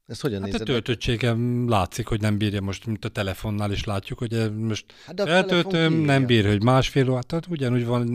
Ezt 0.06 0.20
hogyan 0.20 0.38
Hát 0.40 0.48
a 0.48 0.52
nézed? 0.52 0.66
töltöttségem 0.66 1.68
látszik, 1.68 2.06
hogy 2.06 2.20
nem 2.20 2.38
bírja 2.38 2.60
most, 2.60 2.86
mint 2.86 3.04
a 3.04 3.08
telefonnál 3.08 3.72
is 3.72 3.84
látjuk, 3.84 4.18
hogy 4.18 4.32
eh, 4.32 4.50
most 4.50 4.84
Hát 5.06 5.20
a 5.20 5.44
kiírja. 5.44 5.88
nem 5.88 6.26
bír, 6.26 6.46
hogy 6.46 6.62
másfél 6.62 7.10
óra, 7.10 7.22
tehát 7.22 7.46
ugyanúgy 7.46 7.84
van 7.86 8.14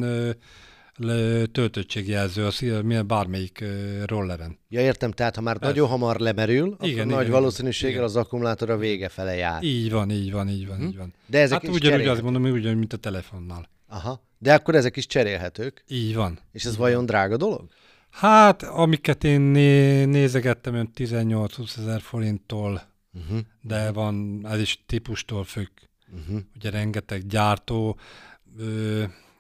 le- 0.95 1.45
töltöttségjelző 1.45 2.45
az 2.45 2.61
ilyen- 2.61 2.85
milyen 2.85 3.07
bármelyik 3.07 3.59
ö, 3.61 4.03
rolleren. 4.05 4.57
Ja, 4.69 4.79
értem, 4.81 5.11
tehát 5.11 5.35
ha 5.35 5.41
már 5.41 5.57
Persze. 5.57 5.73
nagyon 5.73 5.89
hamar 5.89 6.19
lemerül, 6.19 6.71
akkor 6.73 6.87
Igen, 6.87 7.07
nagy 7.07 7.19
igen, 7.19 7.31
valószínűséggel 7.31 7.91
igen. 7.93 8.03
az 8.03 8.15
akkumulátor 8.15 8.69
a 8.69 8.77
vége 8.77 9.09
fele 9.09 9.35
jár. 9.35 9.63
Így 9.63 9.91
van, 9.91 10.09
így 10.11 10.31
van, 10.31 10.49
így 10.49 10.67
van, 10.67 10.77
Mhm. 10.77 10.87
így 10.87 10.97
van. 10.97 11.13
De 11.25 11.39
ezek 11.39 11.61
hát 11.61 11.69
is 11.71 11.75
ugyanúgy 11.75 12.07
azt 12.07 12.21
mondom, 12.21 12.41
hogy 12.41 12.51
ugyanúgy, 12.51 12.77
mint 12.77 12.93
a 12.93 12.97
telefonnál. 12.97 13.69
Aha. 13.87 14.23
De 14.37 14.53
akkor 14.53 14.75
ezek 14.75 14.97
is 14.97 15.05
cserélhetők. 15.07 15.83
Így 15.87 16.15
van. 16.15 16.39
És 16.51 16.65
ez 16.65 16.77
vajon 16.77 17.05
drága 17.05 17.37
dolog? 17.37 17.69
Hát, 18.11 18.63
amiket 18.63 19.23
én 19.23 19.41
né- 19.41 20.07
nézegettem, 20.07 20.73
olyan 20.73 20.91
18-20 20.95 21.77
ezer 21.77 22.01
forinttól, 22.01 22.89
Uh-huh. 23.13 23.39
de 23.61 23.91
van, 23.91 24.45
ez 24.47 24.59
is 24.59 24.83
típustól 24.85 25.43
függ. 25.43 25.67
Uh-huh. 26.13 26.39
ugye 26.55 26.69
rengeteg 26.69 27.27
gyártó, 27.27 27.97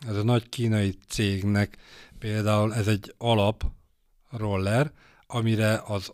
ez 0.07 0.15
a 0.15 0.23
nagy 0.23 0.49
kínai 0.49 0.95
cégnek 1.07 1.77
például 2.19 2.73
ez 2.73 2.87
egy 2.87 3.13
alap 3.17 3.63
roller, 4.29 4.91
amire 5.27 5.81
az 5.85 6.11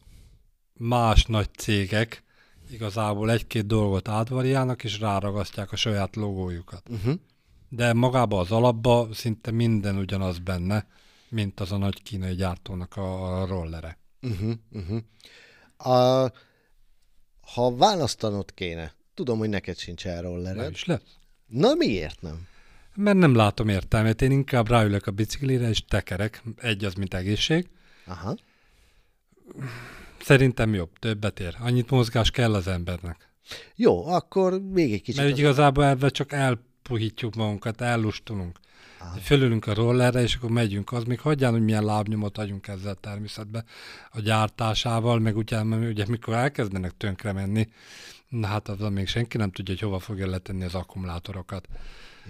más 0.73 1.25
nagy 1.25 1.49
cégek 1.53 2.23
igazából 2.69 3.31
egy-két 3.31 3.65
dolgot 3.65 4.07
átvariálnak, 4.07 4.83
és 4.83 4.99
ráragasztják 4.99 5.71
a 5.71 5.75
saját 5.75 6.15
logójukat. 6.15 6.89
Uh-huh. 6.89 7.13
De 7.69 7.93
magába 7.93 8.39
az 8.39 8.51
alapba 8.51 9.07
szinte 9.13 9.51
minden 9.51 9.97
ugyanaz 9.97 10.39
benne, 10.39 10.87
mint 11.29 11.59
az 11.59 11.71
a 11.71 11.77
nagy 11.77 12.03
kínai 12.03 12.35
gyártónak 12.35 12.95
a 12.95 13.45
rollere. 13.45 13.97
Uh-huh. 14.21 14.53
Uh-huh. 14.71 14.99
A, 15.93 16.31
ha 17.41 17.75
választanod 17.75 18.53
kéne, 18.53 18.93
tudom, 19.13 19.37
hogy 19.37 19.49
neked 19.49 19.77
sincs 19.77 20.07
el 20.07 20.21
Nem 20.21 20.71
is 20.71 20.85
lesz. 20.85 21.17
Na 21.47 21.73
miért 21.73 22.21
nem? 22.21 22.47
Mert 22.95 23.17
nem 23.17 23.35
látom 23.35 23.69
értelmét, 23.69 24.21
én 24.21 24.31
inkább 24.31 24.67
ráülök 24.69 25.07
a 25.07 25.11
biciklire 25.11 25.69
és 25.69 25.85
tekerek, 25.85 26.43
egy 26.57 26.85
az, 26.85 26.93
mint 26.93 27.13
egészség, 27.13 27.69
Aha. 28.07 28.35
Szerintem 30.21 30.73
jobb, 30.73 30.89
többet 30.99 31.39
ér. 31.39 31.55
Annyit 31.59 31.89
mozgás 31.89 32.31
kell 32.31 32.53
az 32.53 32.67
embernek. 32.67 33.31
Jó, 33.75 34.07
akkor 34.07 34.61
még 34.61 34.93
egy 34.93 35.01
kicsit. 35.01 35.21
Mert 35.21 35.33
úgy 35.33 35.39
igazából 35.39 35.85
ebben 35.85 36.09
csak 36.09 36.31
elpuhítjuk 36.87 37.35
magunkat, 37.35 37.81
ellustulunk. 37.81 38.59
Aha. 38.99 39.17
Fölülünk 39.19 39.67
a 39.67 39.73
rollerre, 39.73 40.21
és 40.21 40.35
akkor 40.35 40.49
megyünk. 40.49 40.91
Az 40.91 41.03
még 41.03 41.19
hagyján, 41.19 41.51
hogy 41.51 41.63
milyen 41.63 41.83
lábnyomot 41.83 42.37
adjunk 42.37 42.67
ezzel 42.67 42.91
a 42.91 42.93
természetbe 42.93 43.63
a 44.11 44.19
gyártásával, 44.19 45.19
meg 45.19 45.37
utána, 45.37 45.77
ugye, 45.77 46.05
mikor 46.07 46.33
elkezdenek 46.33 46.97
tönkre 46.97 47.31
menni, 47.31 47.69
na 48.29 48.47
hát 48.47 48.67
az 48.67 48.79
még 48.91 49.07
senki 49.07 49.37
nem 49.37 49.51
tudja, 49.51 49.73
hogy 49.73 49.83
hova 49.83 49.99
fogja 49.99 50.27
letenni 50.27 50.63
az 50.63 50.75
akkumulátorokat. 50.75 51.67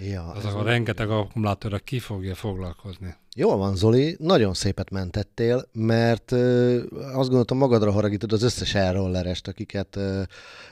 Ja, 0.00 0.26
Az 0.26 0.44
a 0.44 0.62
rengeteg 0.62 1.10
akkumulátorra 1.10 1.78
ki 1.78 1.98
fogja 1.98 2.34
foglalkozni. 2.34 3.14
Jól 3.36 3.56
van, 3.56 3.76
Zoli, 3.76 4.16
nagyon 4.18 4.54
szépet 4.54 4.90
mentettél, 4.90 5.68
mert 5.72 6.32
ö, 6.32 6.76
azt 7.12 7.28
gondoltam 7.28 7.58
magadra 7.58 7.90
haragítod 7.90 8.32
az 8.32 8.42
összes 8.42 8.74
elrollerest, 8.74 9.48
akiket 9.48 9.96
ö, 9.96 10.22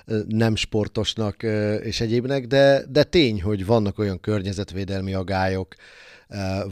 ö, 0.06 0.20
nem 0.28 0.56
sportosnak 0.56 1.42
ö, 1.42 1.74
és 1.74 2.00
egyébnek, 2.00 2.46
de, 2.46 2.84
de 2.88 3.04
tény, 3.04 3.42
hogy 3.42 3.66
vannak 3.66 3.98
olyan 3.98 4.20
környezetvédelmi 4.20 5.14
agályok, 5.14 5.74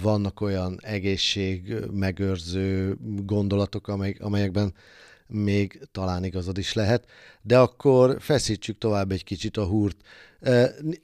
vannak 0.02 0.40
olyan 0.40 0.78
egészség 0.82 1.74
megőrző 1.92 2.96
gondolatok, 3.24 3.88
amely, 3.88 4.16
amelyekben 4.20 4.74
még 5.26 5.88
talán 5.92 6.24
igazad 6.24 6.58
is 6.58 6.72
lehet, 6.72 7.06
de 7.42 7.58
akkor 7.58 8.16
feszítsük 8.20 8.78
tovább 8.78 9.12
egy 9.12 9.24
kicsit 9.24 9.56
a 9.56 9.64
húrt. 9.64 9.96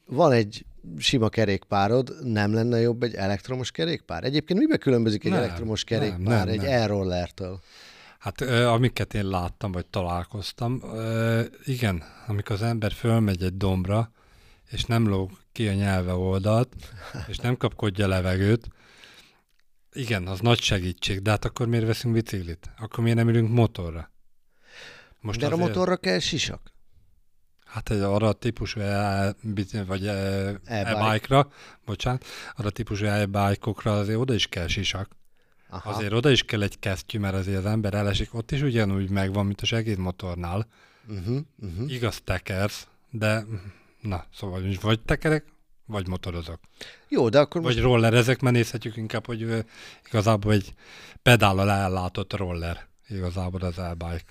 Van 0.07 0.33
egy 0.33 0.65
sima 0.99 1.29
kerékpárod, 1.29 2.17
nem 2.23 2.53
lenne 2.53 2.81
jobb 2.81 3.03
egy 3.03 3.15
elektromos 3.15 3.71
kerékpár? 3.71 4.25
Egyébként 4.25 4.59
mibe 4.59 4.77
különbözik 4.77 5.25
egy 5.25 5.31
Nem, 5.31 5.43
elektromos 5.43 5.85
nem, 5.85 6.01
kerékpár 6.01 6.45
nem, 6.47 6.55
egy 6.55 6.61
nem. 6.61 6.73
e-rollertől? 6.73 7.61
Hát 8.19 8.41
amiket 8.41 9.15
én 9.15 9.29
láttam, 9.29 9.73
vagy 9.73 9.87
találkoztam, 9.87 10.83
igen, 11.65 12.03
amikor 12.27 12.57
az 12.57 12.63
ember 12.63 12.93
fölmegy 12.93 13.43
egy 13.43 13.57
dombra, 13.57 14.13
és 14.71 14.85
nem 14.85 15.09
lóg 15.09 15.31
ki 15.53 15.69
a 15.69 15.73
nyelve 15.73 16.13
oldalt, 16.13 16.75
és 17.29 17.37
nem 17.37 17.57
kapkodja 17.57 18.09
levegőt, 18.09 18.69
igen, 19.93 20.27
az 20.27 20.41
nagy 20.41 20.61
segítség, 20.61 21.23
de 21.23 21.31
hát 21.31 21.45
akkor 21.45 21.67
miért 21.67 21.87
veszünk 21.87 22.15
biciklit? 22.15 22.71
Akkor 22.79 23.03
miért 23.03 23.19
nem 23.19 23.29
ülünk 23.29 23.51
motorra? 23.51 24.11
Most 25.21 25.41
de 25.41 25.47
a 25.47 25.57
motorra 25.57 25.97
kell 25.97 26.19
sisak? 26.19 26.70
Hát 27.71 27.91
arra 27.91 28.29
a 28.29 28.33
típusú 28.33 28.81
e, 28.81 29.35
vagy 29.87 30.07
e, 30.07 30.13
E-bike. 30.65 30.97
e-bike-ra, 30.97 31.49
bocsánat, 31.85 32.25
arra 32.57 32.69
a 32.69 32.71
típusú 32.71 33.05
e-bike-okra 33.05 33.99
azért 33.99 34.19
oda 34.19 34.35
is 34.35 34.47
kell 34.47 34.67
sisak. 34.67 35.11
Aha. 35.69 35.91
Azért 35.91 36.13
oda 36.13 36.31
is 36.31 36.43
kell 36.43 36.63
egy 36.63 36.79
kesztyű, 36.79 37.19
mert 37.19 37.35
azért 37.35 37.59
az 37.59 37.67
ember 37.67 37.95
elesik, 37.95 38.35
ott 38.35 38.51
is 38.51 38.63
ugyanúgy 38.63 39.11
megvan, 39.11 39.47
mint 39.47 39.61
a 39.61 39.65
segédmotornál. 39.65 40.67
Uh-huh, 41.09 41.39
uh-huh. 41.63 41.93
Igaz 41.93 42.21
tekersz, 42.25 42.87
de 43.11 43.45
na, 44.01 44.25
szóval 44.35 44.63
vagy 44.81 45.01
tekerek, 45.01 45.45
vagy 45.87 46.09
motorozok. 46.09 46.61
Jó, 47.09 47.29
de 47.29 47.39
akkor 47.39 47.61
most 47.61 47.75
Vagy 47.75 47.83
rollerezek, 47.83 48.41
mert 48.41 48.55
nézhetjük 48.55 48.97
inkább, 48.97 49.27
hogy 49.27 49.65
igazából 50.07 50.53
egy 50.53 50.75
pedállal 51.23 51.71
ellátott 51.71 52.33
roller. 52.33 52.89
Igazából 53.09 53.61
az 53.61 53.79
e-bike. 53.79 54.25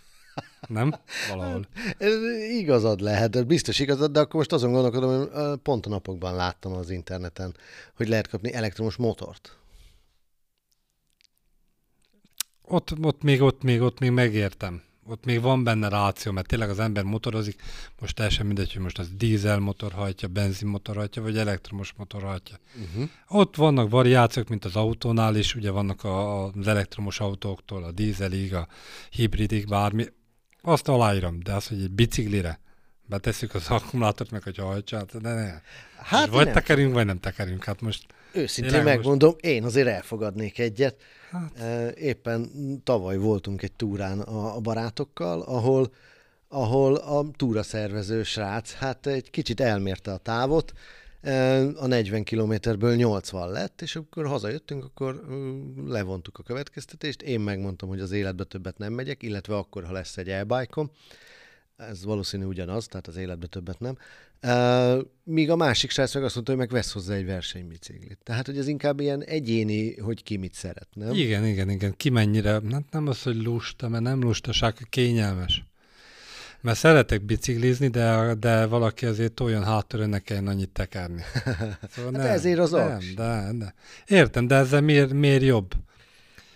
Nem? 0.67 0.93
Valahol. 1.29 1.67
Ez 1.97 2.13
igazad 2.49 3.01
lehet, 3.01 3.47
biztos 3.47 3.79
igazad, 3.79 4.11
de 4.11 4.19
akkor 4.19 4.35
most 4.35 4.51
azon 4.51 4.71
gondolkodom, 4.71 5.17
hogy 5.17 5.59
pont 5.59 5.85
a 5.85 5.89
napokban 5.89 6.35
láttam 6.35 6.71
az 6.71 6.89
interneten, 6.89 7.55
hogy 7.95 8.07
lehet 8.07 8.27
kapni 8.27 8.53
elektromos 8.53 8.95
motort. 8.95 9.57
Ott, 12.61 12.93
ott, 13.01 13.23
még, 13.23 13.41
ott, 13.41 13.63
még, 13.63 13.81
ott 13.81 13.99
még 13.99 14.11
megértem. 14.11 14.81
Ott 15.05 15.25
még 15.25 15.41
van 15.41 15.63
benne 15.63 15.89
ráció, 15.89 16.31
mert 16.31 16.47
tényleg 16.47 16.69
az 16.69 16.79
ember 16.79 17.03
motorozik, 17.03 17.61
most 17.99 18.15
teljesen 18.15 18.45
mindegy, 18.45 18.73
hogy 18.73 18.81
most 18.81 18.99
az 18.99 19.09
dízel 19.17 19.59
motor 19.59 19.91
hajtja, 19.91 20.27
benzin 20.27 20.67
motor 20.67 20.95
hajtja, 20.95 21.21
vagy 21.21 21.37
elektromos 21.37 21.93
motor 21.97 22.21
hajtja. 22.21 22.59
Uh-huh. 22.75 23.09
Ott 23.27 23.55
vannak 23.55 23.89
variációk, 23.89 24.47
mint 24.47 24.65
az 24.65 24.75
autónál 24.75 25.35
is, 25.35 25.55
ugye 25.55 25.71
vannak 25.71 26.03
a, 26.03 26.43
az 26.45 26.67
elektromos 26.67 27.19
autóktól, 27.19 27.83
a 27.83 27.91
dízelig, 27.91 28.53
a 28.53 28.67
hibridig, 29.09 29.67
bármi. 29.67 30.05
Azt 30.61 30.87
aláírom, 30.87 31.39
de 31.43 31.53
az, 31.53 31.67
hogy 31.67 31.81
egy 31.81 31.91
biciklire 31.91 32.59
betesszük 33.05 33.53
az 33.53 33.69
akkumulátort, 33.69 34.31
meg 34.31 34.43
hogy 34.43 34.57
hajtsa, 34.57 34.97
hát 34.97 35.21
de 35.21 35.33
ne. 35.33 35.61
Hát 36.03 36.29
vagy 36.29 36.45
nem. 36.45 36.53
tekerünk, 36.53 36.93
vagy 36.93 37.05
nem 37.05 37.19
tekerünk. 37.19 37.63
Hát 37.63 37.81
most 37.81 38.05
Őszintén 38.31 38.73
Tényleg 38.73 38.95
megmondom, 38.95 39.35
én 39.39 39.63
azért 39.63 39.87
elfogadnék 39.87 40.59
egyet. 40.59 41.01
Hát. 41.31 41.61
Éppen 41.97 42.51
tavaly 42.83 43.17
voltunk 43.17 43.61
egy 43.61 43.71
túrán 43.71 44.19
a 44.19 44.59
barátokkal, 44.59 45.41
ahol, 45.41 45.93
ahol 46.47 46.95
a 46.95 47.25
túraszervező 47.35 48.23
srác 48.23 48.73
hát 48.73 49.07
egy 49.07 49.29
kicsit 49.29 49.59
elmérte 49.59 50.11
a 50.11 50.17
távot, 50.17 50.73
a 51.75 51.87
40 51.87 52.23
kilométerből 52.23 52.95
80 52.95 53.51
lett, 53.51 53.81
és 53.81 53.95
akkor 53.95 54.27
hazajöttünk, 54.27 54.83
akkor 54.83 55.25
levontuk 55.85 56.37
a 56.37 56.43
következtetést. 56.43 57.21
Én 57.21 57.39
megmondtam, 57.39 57.89
hogy 57.89 57.99
az 57.99 58.11
életbe 58.11 58.43
többet 58.43 58.77
nem 58.77 58.93
megyek, 58.93 59.23
illetve 59.23 59.55
akkor, 59.55 59.83
ha 59.83 59.91
lesz 59.91 60.17
egy 60.17 60.29
e 60.29 60.45
ez 61.77 62.03
valószínű 62.03 62.45
ugyanaz, 62.45 62.87
tehát 62.87 63.07
az 63.07 63.15
életbe 63.15 63.47
többet 63.47 63.79
nem. 63.79 63.97
Míg 65.23 65.49
a 65.49 65.55
másik 65.55 65.89
srác 65.89 66.13
meg 66.13 66.23
azt 66.23 66.33
mondta, 66.33 66.51
hogy 66.51 66.61
meg 66.61 66.71
vesz 66.71 66.91
hozzá 66.91 67.15
egy 67.15 67.25
versenybiciklit. 67.25 68.19
Tehát, 68.23 68.45
hogy 68.45 68.57
ez 68.57 68.67
inkább 68.67 68.99
ilyen 68.99 69.23
egyéni, 69.23 69.99
hogy 69.99 70.23
ki 70.23 70.37
mit 70.37 70.53
szeret? 70.53 70.87
Igen, 71.11 71.45
igen, 71.45 71.69
igen. 71.69 71.93
Ki 71.97 72.09
mennyire, 72.09 72.51
hát 72.51 72.91
nem 72.91 73.07
az, 73.07 73.23
hogy 73.23 73.43
lusta, 73.43 73.87
mert 73.87 74.03
nem 74.03 74.21
lustaság, 74.21 74.75
kényelmes. 74.89 75.63
Mert 76.61 76.77
szeretek 76.77 77.21
biciklizni, 77.25 77.87
de, 77.87 78.33
de 78.39 78.65
valaki 78.65 79.05
azért 79.05 79.39
olyan 79.39 79.63
háttörő 79.63 80.05
ne 80.05 80.19
kelljen 80.19 80.47
annyit 80.47 80.69
tekerni. 80.69 81.21
Szóval 81.91 82.13
Hát 82.21 82.29
ezért 82.29 82.59
az 82.59 82.71
nem, 82.71 82.91
aks. 82.91 83.13
de, 83.13 83.49
de. 83.53 83.73
Értem, 84.07 84.47
de 84.47 84.55
ezzel 84.55 84.81
miért, 84.81 85.13
miért 85.13 85.43
jobb? 85.43 85.73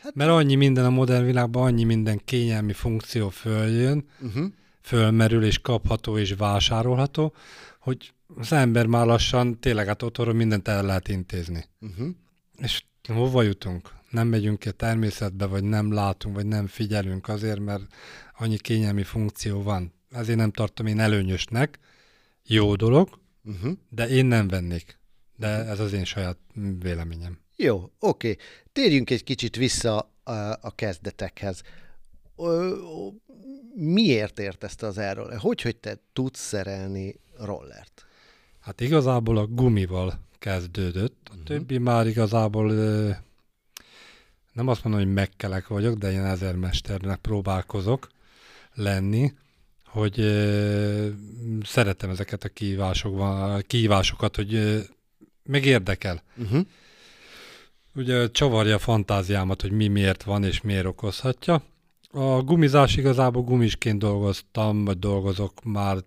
Hát- 0.01 0.15
Mert 0.15 0.29
annyi 0.29 0.55
minden 0.55 0.85
a 0.85 0.89
modern 0.89 1.25
világban, 1.25 1.63
annyi 1.63 1.83
minden 1.83 2.21
kényelmi 2.25 2.73
funkció 2.73 3.29
följön, 3.29 4.05
Uh-huh. 4.21 4.45
fölmerül 4.81 5.43
és 5.45 5.59
kapható 5.59 6.17
és 6.17 6.33
vásárolható, 6.37 7.33
hogy 7.79 8.13
az 8.35 8.51
ember 8.53 8.85
már 8.85 9.05
lassan 9.05 9.59
tényleg 9.59 9.87
hát 9.87 10.01
otthonról 10.01 10.33
mindent 10.35 10.67
el 10.67 10.85
lehet 10.85 11.07
intézni. 11.07 11.65
Uh-huh. 11.81 12.07
És 12.57 12.83
hova 13.07 13.41
jutunk? 13.41 13.89
Nem 14.13 14.27
megyünk 14.27 14.59
ki 14.59 14.67
a 14.67 14.71
természetbe, 14.71 15.45
vagy 15.45 15.63
nem 15.63 15.93
látunk, 15.93 16.35
vagy 16.35 16.45
nem 16.45 16.67
figyelünk 16.67 17.27
azért, 17.27 17.59
mert 17.59 17.83
annyi 18.37 18.57
kényelmi 18.57 19.03
funkció 19.03 19.63
van. 19.63 19.93
Ezért 20.11 20.37
nem 20.37 20.51
tartom 20.51 20.85
én 20.85 20.99
előnyösnek. 20.99 21.79
Jó 22.43 22.75
dolog, 22.75 23.21
Uh-huh. 23.45 23.73
de 23.89 24.07
én 24.07 24.25
nem 24.25 24.47
vennék. 24.47 24.99
De 25.35 25.47
ez 25.47 25.79
az 25.79 25.93
én 25.93 26.05
saját 26.05 26.37
véleményem. 26.79 27.39
Jó, 27.55 27.91
oké. 27.99 28.35
Térjünk 28.71 29.09
egy 29.09 29.23
kicsit 29.23 29.55
vissza 29.55 30.11
a, 30.61 30.75
kezdetekhez. 30.75 31.61
Miért 33.75 34.39
értezte 34.39 34.87
az 34.87 34.97
erről? 34.97 35.37
Hogy, 35.37 35.61
hogy 35.61 35.77
te 35.77 35.99
tudsz 36.13 36.39
szerelni 36.39 37.19
rollert? 37.39 38.05
Hát 38.59 38.81
igazából 38.81 39.37
a 39.37 39.45
gumival 39.45 40.19
kezdődött, 40.39 41.27
a 41.29 41.29
uh-huh. 41.29 41.43
többi 41.45 41.77
már 41.77 42.07
igazából 42.07 42.71
nem 44.53 44.67
azt 44.67 44.83
mondom, 44.83 45.03
hogy 45.03 45.13
megkelek 45.13 45.67
vagyok, 45.67 45.97
de 45.97 46.11
én 46.11 46.23
ezermesternek 46.23 47.19
próbálkozok 47.19 48.07
lenni, 48.73 49.33
hogy 49.85 50.19
ö, 50.19 51.07
szeretem 51.63 52.09
ezeket 52.09 52.43
a 52.43 52.49
kihívásokban, 52.49 53.63
kihívásokat, 53.67 54.35
hogy 54.35 54.53
ö, 54.53 54.79
meg 55.43 55.65
érdekel. 55.65 56.23
Uh-huh. 56.37 56.65
Ugye 57.95 58.31
csavarja 58.31 58.75
a 58.75 58.79
fantáziámat, 58.79 59.61
hogy 59.61 59.71
mi 59.71 59.87
miért 59.87 60.23
van 60.23 60.43
és 60.43 60.61
miért 60.61 60.85
okozhatja. 60.85 61.63
A 62.11 62.41
gumizás 62.41 62.95
igazából 62.97 63.43
gumisként 63.43 63.99
dolgoztam, 63.99 64.85
vagy 64.85 64.99
dolgozok 64.99 65.63
már 65.63 65.97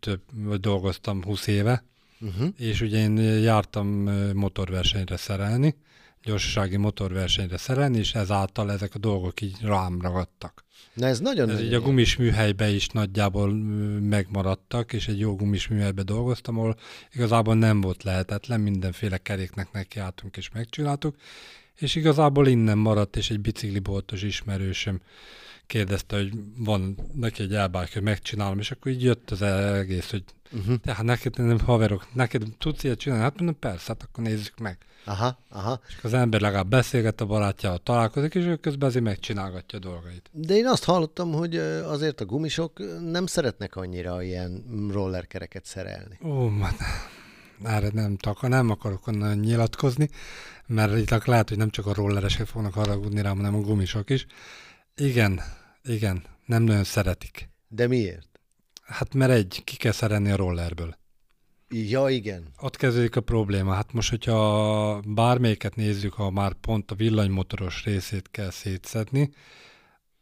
több, 0.00 0.20
vagy 0.32 0.60
dolgoztam 0.60 1.24
20 1.24 1.46
éve, 1.46 1.84
Uh-huh. 2.20 2.48
és 2.56 2.80
ugye 2.80 2.98
én 2.98 3.16
jártam 3.42 3.86
motorversenyre 4.34 5.16
szerelni, 5.16 5.76
gyorsasági 6.24 6.76
motorversenyre 6.76 7.56
szerelni, 7.56 7.98
és 7.98 8.14
ezáltal 8.14 8.72
ezek 8.72 8.94
a 8.94 8.98
dolgok 8.98 9.40
így 9.40 9.56
rám 9.62 10.00
ragadtak. 10.00 10.64
Na 10.94 11.06
ez 11.06 11.20
nagyon 11.20 11.48
Ez 11.48 11.54
nagyon 11.54 11.66
így 11.66 11.74
a 11.74 11.80
gumis 11.80 12.16
műhelybe 12.16 12.68
is 12.68 12.88
nagyjából 12.88 13.52
megmaradtak, 14.00 14.92
és 14.92 15.08
egy 15.08 15.18
jó 15.18 15.36
gumis 15.36 15.68
műhelybe 15.68 16.02
dolgoztam, 16.02 16.58
ahol 16.58 16.76
igazából 17.12 17.54
nem 17.54 17.80
volt 17.80 18.02
lehetetlen, 18.02 18.60
mindenféle 18.60 19.18
keréknek 19.18 19.72
nekiálltunk 19.72 20.36
és 20.36 20.50
megcsináltuk, 20.50 21.16
és 21.76 21.94
igazából 21.94 22.46
innen 22.46 22.78
maradt, 22.78 23.16
és 23.16 23.30
egy 23.30 23.40
bicikliboltos 23.40 24.22
ismerősöm 24.22 25.00
kérdezte, 25.66 26.16
hogy 26.16 26.32
van 26.56 26.96
neki 27.14 27.42
egy 27.42 27.54
elbák, 27.54 27.92
hogy 27.92 28.02
megcsinálom, 28.02 28.58
és 28.58 28.70
akkor 28.70 28.92
így 28.92 29.02
jött 29.02 29.30
az 29.30 29.42
egész, 29.42 30.10
hogy 30.10 30.24
uh-huh. 30.52 30.76
tehát 30.76 31.04
neked 31.04 31.38
nem 31.38 31.58
haverok, 31.58 32.06
neked 32.12 32.42
tudsz 32.58 32.84
ilyet 32.84 32.98
csinálni? 32.98 33.24
Hát 33.24 33.38
mondom, 33.38 33.58
persze, 33.58 33.84
hát 33.86 34.02
akkor 34.02 34.24
nézzük 34.24 34.58
meg. 34.58 34.78
Aha, 35.04 35.38
aha. 35.48 35.80
És 35.88 35.98
az 36.02 36.14
ember 36.14 36.40
legalább 36.40 36.68
beszélget 36.68 37.20
a 37.20 37.26
barátjával, 37.26 37.78
találkozik, 37.78 38.34
és 38.34 38.44
ő 38.44 38.56
közben 38.56 38.88
azért 38.88 39.04
megcsinálgatja 39.04 39.78
a 39.78 39.82
dolgait. 39.82 40.30
De 40.32 40.54
én 40.54 40.66
azt 40.66 40.84
hallottam, 40.84 41.32
hogy 41.32 41.56
azért 41.56 42.20
a 42.20 42.24
gumisok 42.24 42.78
nem 43.10 43.26
szeretnek 43.26 43.76
annyira 43.76 44.22
ilyen 44.22 44.64
rollerkereket 44.92 45.64
szerelni. 45.64 46.18
Ó, 46.22 46.48
hát 46.60 46.76
erre 47.62 47.88
nem, 47.92 48.16
taka, 48.16 48.48
nem 48.48 48.70
akarok 48.70 49.06
onnan 49.06 49.38
nyilatkozni, 49.38 50.08
mert 50.66 50.96
itt 50.96 51.24
lehet, 51.24 51.48
hogy 51.48 51.58
nem 51.58 51.70
csak 51.70 51.86
a 51.86 51.94
rolleresek 51.94 52.46
fognak 52.46 52.74
haragudni 52.74 53.22
rám, 53.22 53.36
hanem 53.36 53.54
a 53.54 53.60
gumisok 53.60 54.10
is. 54.10 54.26
Igen, 54.96 55.40
igen, 55.82 56.22
nem 56.46 56.62
nagyon 56.62 56.84
szeretik. 56.84 57.48
De 57.68 57.86
miért? 57.86 58.28
Hát 58.82 59.14
mert 59.14 59.32
egy, 59.32 59.62
ki 59.64 59.76
kell 59.76 59.92
szerelni 59.92 60.30
a 60.30 60.36
rollerből. 60.36 60.96
Ja, 61.68 62.08
igen. 62.08 62.44
Ott 62.60 62.76
kezdődik 62.76 63.16
a 63.16 63.20
probléma. 63.20 63.72
Hát 63.72 63.92
most, 63.92 64.10
hogyha 64.10 65.00
bármelyiket 65.06 65.76
nézzük, 65.76 66.12
ha 66.12 66.30
már 66.30 66.52
pont 66.52 66.90
a 66.90 66.94
villanymotoros 66.94 67.84
részét 67.84 68.30
kell 68.30 68.50
szétszedni, 68.50 69.30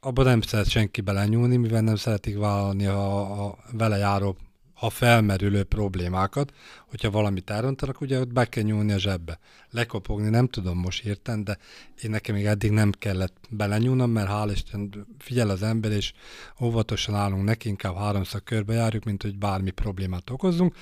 abban 0.00 0.24
nem 0.24 0.40
szeret 0.40 0.68
senki 0.68 1.00
belenyúlni, 1.00 1.56
mivel 1.56 1.80
nem 1.80 1.96
szeretik 1.96 2.38
vállalni 2.38 2.86
a, 2.86 3.46
a 3.46 3.58
vele 3.72 3.96
járó, 3.96 4.36
ha 4.82 4.90
felmerülő 4.90 5.64
problémákat. 5.64 6.52
Hogyha 6.88 7.10
valamit 7.10 7.50
elrontanak, 7.50 8.00
ugye 8.00 8.20
ott 8.20 8.32
be 8.32 8.44
kell 8.44 8.62
nyúlni 8.62 8.92
a 8.92 8.98
zsebbe. 8.98 9.38
Lekopogni 9.70 10.28
nem 10.28 10.46
tudom 10.46 10.78
most 10.78 11.02
hirtelen, 11.02 11.44
de 11.44 11.58
én 12.02 12.10
nekem 12.10 12.34
még 12.34 12.44
eddig 12.44 12.70
nem 12.70 12.90
kellett 12.90 13.36
belenyúlnom, 13.50 14.10
mert 14.10 14.28
hál' 14.30 14.50
Isten 14.52 15.06
figyel 15.18 15.50
az 15.50 15.62
ember, 15.62 15.90
és 15.90 16.12
óvatosan 16.60 17.14
állunk 17.14 17.44
neki, 17.44 17.68
inkább 17.68 17.96
háromszor 17.96 18.42
körbe 18.42 18.74
járjuk, 18.74 19.04
mint 19.04 19.22
hogy 19.22 19.38
bármi 19.38 19.70
problémát 19.70 20.30
okozzunk 20.30 20.74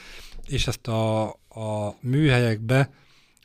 és 0.50 0.66
ezt 0.66 0.86
a, 0.86 1.28
a 1.48 1.96
műhelyekbe 2.00 2.90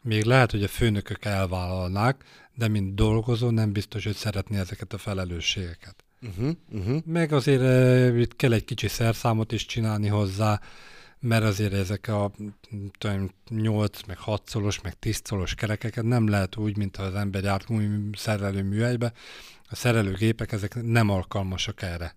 még 0.04 0.24
lehet, 0.24 0.52
hogy 0.52 0.64
a 0.64 0.68
főnökök 0.68 1.26
elvállalnák, 1.26 2.24
de 2.54 2.68
mint 2.68 2.96
dolgozó 2.96 3.50
nem 3.50 3.72
biztos, 3.72 4.04
hogy 4.04 4.16
szeretné 4.16 4.58
ezeket 4.58 4.94
a 4.94 4.98
felelősségeket. 4.98 6.05
Uh-huh, 6.28 6.52
uh-huh. 6.72 7.02
Meg 7.06 7.32
azért 7.32 7.62
uh, 7.62 8.20
itt 8.20 8.36
kell 8.36 8.54
egy 8.54 8.66
kicsi 8.66 8.88
szerszámot 8.88 9.52
is 9.52 9.66
csinálni 9.66 10.08
hozzá, 10.08 10.62
mert 11.20 11.44
azért 11.44 11.74
ezek 11.74 12.08
a 12.08 12.32
tudom, 12.98 13.32
8, 13.50 14.02
meg 14.08 14.18
6 14.18 14.42
szolos, 14.46 14.82
meg 14.82 15.00
10 15.00 15.22
szolos 15.24 15.56
kerekeket 15.56 16.04
nem 16.04 16.28
lehet 16.28 16.58
úgy, 16.58 16.78
mint 16.78 16.96
ha 16.96 17.04
az 17.04 17.16
ember 17.16 17.44
járt 17.44 17.68
szerelő 18.14 18.64
műhelybe. 18.64 19.14
A 19.70 19.76
szerelőgépek 19.76 20.52
ezek 20.52 20.84
nem 20.84 21.10
alkalmasak 21.10 21.82
erre. 21.82 22.16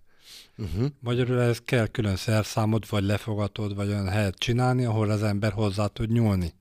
Uh-huh. 0.57 0.85
Magyarul 0.99 1.41
ez 1.41 1.59
kell 1.65 1.87
külön 1.87 2.15
szerszámot, 2.15 2.89
vagy 2.89 3.03
lefogatod, 3.03 3.75
vagy 3.75 3.87
olyan 3.87 4.09
helyet 4.09 4.35
csinálni, 4.35 4.85
ahol 4.85 5.09
az 5.09 5.23
ember 5.23 5.51
hozzá 5.51 5.87
tud 5.87 6.11
nyúlni. 6.11 6.53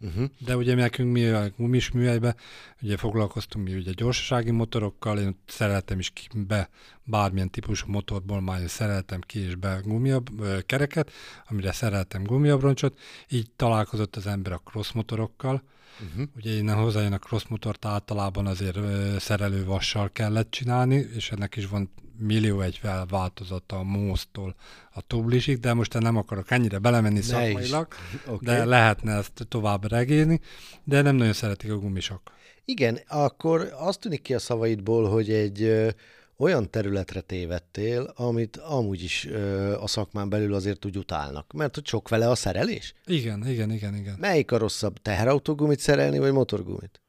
Uh-huh. 0.00 0.30
De 0.38 0.56
ugye 0.56 0.74
nekünk 0.74 1.12
mi 1.12 1.26
a 1.26 1.50
gumis 1.56 1.90
műhelybe, 1.90 2.34
ugye 2.82 2.96
foglalkoztunk 2.96 3.68
mi 3.68 3.74
ugye 3.74 3.92
gyorsasági 3.92 4.50
motorokkal, 4.50 5.18
én 5.18 5.38
szereltem 5.46 5.98
is 5.98 6.12
be 6.34 6.68
bármilyen 7.06 7.50
típusú 7.50 7.90
motorból, 7.90 8.40
már 8.40 8.60
szereltem 8.66 9.20
ki 9.20 9.38
és 9.38 9.54
be 9.54 9.80
gumiab, 9.84 10.28
kereket, 10.66 11.10
amire 11.48 11.72
szereltem 11.72 12.22
gumiabroncsot, 12.22 12.98
így 13.28 13.50
találkozott 13.56 14.16
az 14.16 14.26
ember 14.26 14.52
a 14.52 14.62
cross 14.64 14.92
motorokkal, 14.92 15.62
Uh-huh. 16.00 16.28
Ugye 16.36 16.50
innen 16.50 16.76
hozzájön 16.76 17.12
a 17.12 17.18
cross 17.18 17.44
motort 17.48 17.84
általában 17.84 18.46
azért 18.46 18.76
ö, 18.76 19.16
szerelővassal 19.18 20.10
kellett 20.12 20.50
csinálni, 20.50 21.08
és 21.14 21.30
ennek 21.30 21.56
is 21.56 21.66
van 21.66 21.90
millió 22.18 22.60
egy 22.60 22.80
változata 23.08 23.78
a 23.78 23.82
móztól 23.82 24.54
a 24.92 25.00
tublisig, 25.00 25.60
de 25.60 25.72
most 25.72 25.98
nem 25.98 26.16
akarok 26.16 26.50
ennyire 26.50 26.78
belemenni 26.78 27.14
ne 27.14 27.22
szakmailag, 27.22 27.88
okay. 28.26 28.38
de 28.46 28.64
lehetne 28.64 29.12
ezt 29.12 29.46
tovább 29.48 29.90
regélni, 29.90 30.40
de 30.84 31.02
nem 31.02 31.16
nagyon 31.16 31.32
szeretik 31.32 31.70
a 31.70 31.78
gumisok. 31.78 32.20
Igen, 32.64 32.98
akkor 33.08 33.72
azt 33.78 34.00
tűnik 34.00 34.22
ki 34.22 34.34
a 34.34 34.38
szavaidból, 34.38 35.08
hogy 35.08 35.30
egy 35.30 35.94
olyan 36.38 36.70
területre 36.70 37.20
tévedtél, 37.20 38.12
amit 38.16 38.56
amúgy 38.56 39.02
is 39.02 39.26
ö, 39.26 39.74
a 39.80 39.86
szakmán 39.86 40.28
belül 40.28 40.54
azért 40.54 40.84
úgy 40.84 40.96
utálnak, 40.98 41.52
mert 41.52 41.74
hogy 41.74 41.86
sok 41.86 42.08
vele 42.08 42.30
a 42.30 42.34
szerelés? 42.34 42.94
Igen, 43.06 43.46
igen, 43.46 43.70
igen, 43.70 43.94
igen. 43.94 44.16
Melyik 44.18 44.52
a 44.52 44.58
rosszabb, 44.58 44.98
teherautógumit 45.02 45.78
szerelni, 45.78 46.18
vagy 46.18 46.32
motorgumit? 46.32 47.00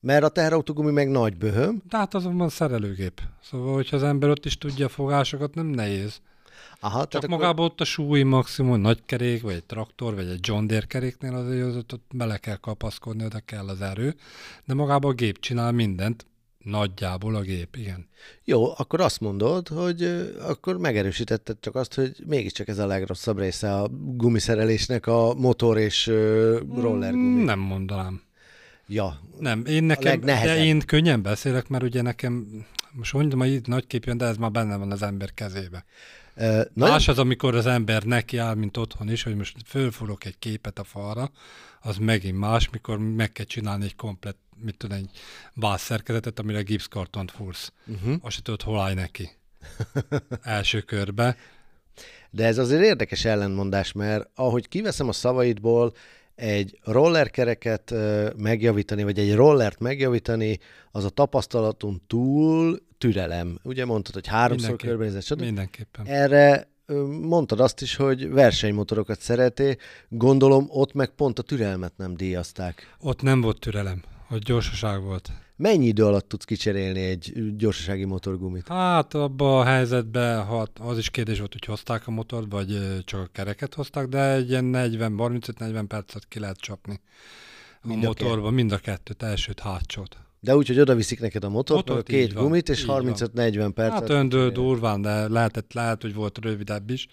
Mert 0.00 0.24
a 0.24 0.28
teherautógumi 0.28 0.90
meg 0.90 1.08
nagy 1.08 1.36
böhöm. 1.36 1.82
De 1.88 1.96
hát 1.96 2.14
azon 2.14 2.36
van 2.36 2.48
szerelőgép. 2.48 3.20
Szóval, 3.42 3.74
hogyha 3.74 3.96
az 3.96 4.02
ember 4.02 4.28
ott 4.28 4.44
is 4.44 4.58
tudja 4.58 4.86
a 4.86 4.88
fogásokat, 4.88 5.54
nem 5.54 5.66
nehéz. 5.66 6.20
Aha, 6.80 6.98
Csak 6.98 7.08
tehát 7.08 7.28
magában 7.28 7.52
akkor... 7.52 7.70
ott 7.70 7.80
a 7.80 7.84
súly 7.84 8.22
maximum, 8.22 8.80
nagy 8.80 9.02
kerék, 9.06 9.42
vagy 9.42 9.54
egy 9.54 9.64
traktor, 9.64 10.14
vagy 10.14 10.28
egy 10.28 10.38
John 10.42 10.66
Deere 10.66 10.86
keréknél 10.86 11.34
azért 11.34 11.76
ott, 11.76 11.92
ott 11.92 12.10
bele 12.14 12.36
kell 12.36 12.56
kapaszkodni, 12.56 13.24
oda 13.24 13.40
kell 13.40 13.68
az 13.68 13.80
erő. 13.80 14.14
De 14.64 14.74
magában 14.74 15.10
a 15.10 15.14
gép 15.14 15.38
csinál 15.40 15.72
mindent, 15.72 16.26
Nagyjából 16.62 17.34
a 17.34 17.40
gép, 17.40 17.76
igen. 17.76 18.08
Jó, 18.44 18.72
akkor 18.76 19.00
azt 19.00 19.20
mondod, 19.20 19.68
hogy 19.68 20.02
akkor 20.40 20.78
megerősítetted 20.78 21.56
csak 21.60 21.74
azt, 21.74 21.94
hogy 21.94 22.16
mégiscsak 22.26 22.68
ez 22.68 22.78
a 22.78 22.86
legrosszabb 22.86 23.38
része 23.38 23.74
a 23.74 23.88
gumiszerelésnek 24.16 25.06
a 25.06 25.34
motor 25.34 25.78
és 25.78 26.06
roller 26.74 27.12
gumi. 27.12 27.42
Nem 27.42 27.58
mondanám. 27.58 28.22
Ja. 28.86 29.20
Nem, 29.38 29.64
én 29.66 29.84
nekem, 29.84 30.20
de 30.20 30.64
én 30.64 30.80
könnyen 30.80 31.22
beszélek, 31.22 31.68
mert 31.68 31.84
ugye 31.84 32.02
nekem, 32.02 32.64
most 32.92 33.12
mondom, 33.12 33.38
hogy 33.38 33.52
itt 33.52 33.66
nagy 33.66 33.86
kép 33.86 34.04
jön, 34.04 34.16
de 34.16 34.26
ez 34.26 34.36
már 34.36 34.50
benne 34.50 34.76
van 34.76 34.92
az 34.92 35.02
ember 35.02 35.34
kezébe. 35.34 35.84
Uh, 36.36 36.60
Más 36.74 37.08
az, 37.08 37.18
amikor 37.18 37.54
az 37.54 37.66
ember 37.66 38.02
neki 38.02 38.36
áll, 38.36 38.54
mint 38.54 38.76
otthon 38.76 39.10
is, 39.10 39.22
hogy 39.22 39.36
most 39.36 39.56
fölfúrok 39.66 40.24
egy 40.24 40.38
képet 40.38 40.78
a 40.78 40.84
falra, 40.84 41.30
az 41.80 41.96
megint 41.96 42.38
más, 42.38 42.70
mikor 42.70 42.98
meg 42.98 43.32
kell 43.32 43.44
csinálni 43.44 43.84
egy 43.84 43.96
komplet, 43.96 44.36
mit 44.62 44.76
tudom, 44.76 44.96
egy 44.96 45.10
szerkezetet, 45.76 46.38
amire 46.38 46.62
gipszkartont 46.62 47.30
fúrsz. 47.30 47.72
Uh-huh. 47.86 48.14
Azt 48.20 48.34
se 48.34 48.42
tudod, 48.42 48.62
hol 48.62 48.80
állj 48.80 48.94
neki. 48.94 49.30
Első 50.42 50.80
körbe. 50.80 51.36
De 52.30 52.46
ez 52.46 52.58
azért 52.58 52.82
érdekes 52.82 53.24
ellentmondás, 53.24 53.92
mert 53.92 54.30
ahogy 54.34 54.68
kiveszem 54.68 55.08
a 55.08 55.12
szavaidból, 55.12 55.92
egy 56.34 56.78
rollerkereket 56.84 57.94
megjavítani, 58.36 59.02
vagy 59.02 59.18
egy 59.18 59.34
rollert 59.34 59.80
megjavítani, 59.80 60.58
az 60.90 61.04
a 61.04 61.08
tapasztalaton 61.08 62.02
túl 62.06 62.78
türelem. 62.98 63.58
Ugye 63.62 63.84
mondtad, 63.84 64.14
hogy 64.14 64.26
háromszor 64.26 64.76
körbenézett, 64.76 65.22
stb. 65.22 65.40
Mindenképpen. 65.40 66.06
Erre 66.06 66.70
mondtad 67.20 67.60
azt 67.60 67.80
is, 67.80 67.96
hogy 67.96 68.30
versenymotorokat 68.30 69.20
szereté, 69.20 69.76
gondolom 70.08 70.66
ott 70.68 70.92
meg 70.92 71.08
pont 71.08 71.38
a 71.38 71.42
türelmet 71.42 71.92
nem 71.96 72.14
díjazták. 72.14 72.96
Ott 73.00 73.22
nem 73.22 73.40
volt 73.40 73.60
türelem, 73.60 74.02
ott 74.32 74.42
gyorsaság 74.42 75.02
volt. 75.02 75.30
Mennyi 75.56 75.86
idő 75.86 76.04
alatt 76.04 76.28
tudsz 76.28 76.44
kicserélni 76.44 77.00
egy 77.00 77.56
gyorsasági 77.56 78.04
motorgumit? 78.04 78.68
Hát 78.68 79.14
abban 79.14 79.60
a 79.60 79.64
helyzetben 79.64 80.44
ha 80.44 80.66
az 80.80 80.98
is 80.98 81.10
kérdés 81.10 81.38
volt, 81.38 81.52
hogy 81.52 81.64
hozták 81.64 82.06
a 82.06 82.10
motort, 82.10 82.46
vagy 82.50 83.00
csak 83.04 83.20
a 83.20 83.28
kereket 83.32 83.74
hozták, 83.74 84.06
de 84.06 84.32
egy 84.32 84.50
ilyen 84.50 84.64
40, 84.64 85.14
35-40 85.18 85.84
percet 85.88 86.28
ki 86.28 86.38
lehet 86.38 86.56
csapni 86.56 87.00
a 87.82 87.86
mind 87.86 88.02
motorba, 88.02 88.46
a 88.46 88.50
mind 88.50 88.72
a 88.72 88.78
kettőt, 88.78 89.22
elsőt, 89.22 89.60
hátsót. 89.60 90.16
De 90.40 90.56
úgy, 90.56 90.66
hogy 90.66 90.80
oda 90.80 90.94
viszik 90.94 91.20
neked 91.20 91.44
a 91.44 91.48
motort, 91.48 91.88
Motor, 91.88 92.02
két 92.02 92.32
van, 92.32 92.44
gumit, 92.44 92.68
és 92.68 92.84
35-40 92.88 93.70
percet. 93.74 93.98
Hát 93.98 94.10
öndő 94.10 94.50
durván, 94.50 95.02
de 95.02 95.28
lehetett, 95.28 95.72
lehet, 95.72 96.02
hogy 96.02 96.14
volt 96.14 96.38
rövidebb 96.38 96.90
is. 96.90 97.08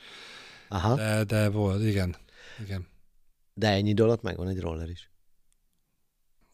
Aha. 0.69 0.95
De, 0.95 1.23
de 1.23 1.49
volt, 1.49 1.83
igen. 1.83 2.15
igen. 2.63 2.87
De 3.53 3.69
ennyi 3.69 3.89
idő 3.89 4.03
alatt 4.03 4.21
megvan 4.21 4.47
egy 4.47 4.59
roller 4.59 4.89
is. 4.89 5.08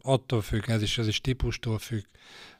Attól 0.05 0.41
függ, 0.41 0.69
ez 0.69 0.81
is, 0.81 0.97
ez 0.97 1.07
is 1.07 1.21
típustól 1.21 1.79
függ. 1.79 2.03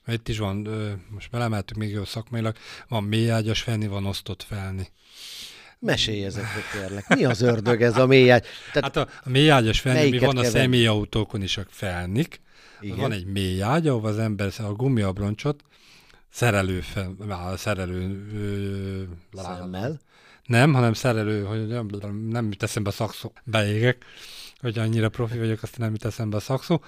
Mert 0.06 0.20
itt 0.20 0.28
is 0.28 0.38
van, 0.38 0.68
most 1.10 1.30
belemeltük 1.30 1.78
még 1.78 1.92
jó 1.92 2.06
szakmailag, 2.06 2.56
van 2.88 3.04
mélyágyas 3.04 3.62
felni, 3.62 3.88
van 3.88 4.06
osztott 4.06 4.44
felni. 4.44 4.88
Mesélj 5.80 6.24
ezekre, 6.24 6.62
kérlek. 6.74 7.08
Mi 7.08 7.26
az 7.26 7.42
ördög 7.42 7.82
ez 7.82 7.98
a 7.98 8.06
mélyágy? 8.06 8.46
Tehát 8.74 8.96
hát 8.96 9.08
a, 9.08 9.10
a 9.24 9.30
mélyágyas 9.30 9.80
felni, 9.80 10.10
mi 10.10 10.20
van 10.20 10.38
a 10.38 10.44
személyautókon 10.44 11.42
is 11.42 11.58
a 11.58 11.66
felnik, 11.70 12.42
igen. 12.80 12.98
Van 12.98 13.12
egy 13.12 13.26
mély 13.26 13.62
ágy, 13.62 13.88
ahol 13.88 14.06
az 14.06 14.18
ember 14.18 14.54
a 14.58 14.72
gumiabroncsot 14.72 15.64
szerelő, 16.30 16.82
fel, 16.82 17.16
szerelő 17.58 18.28
ö, 18.34 19.04
Szemmel? 19.42 20.00
Nem, 20.46 20.74
hanem 20.74 20.94
szerelő, 20.94 21.44
hogy 21.44 21.68
nem, 21.68 21.88
nem 22.30 22.52
teszem 22.52 22.84
be 22.84 22.90
a 22.90 22.94
szakszó, 22.94 23.32
beégek, 23.44 24.06
hogy 24.60 24.80
annyira 24.80 25.10
profi 25.10 25.38
vagyok, 25.38 25.64
aztán 25.64 25.88
nem 25.88 25.96
teszem 25.96 26.30
be 26.30 26.38
a 26.38 26.40
szakszó. 26.40 26.82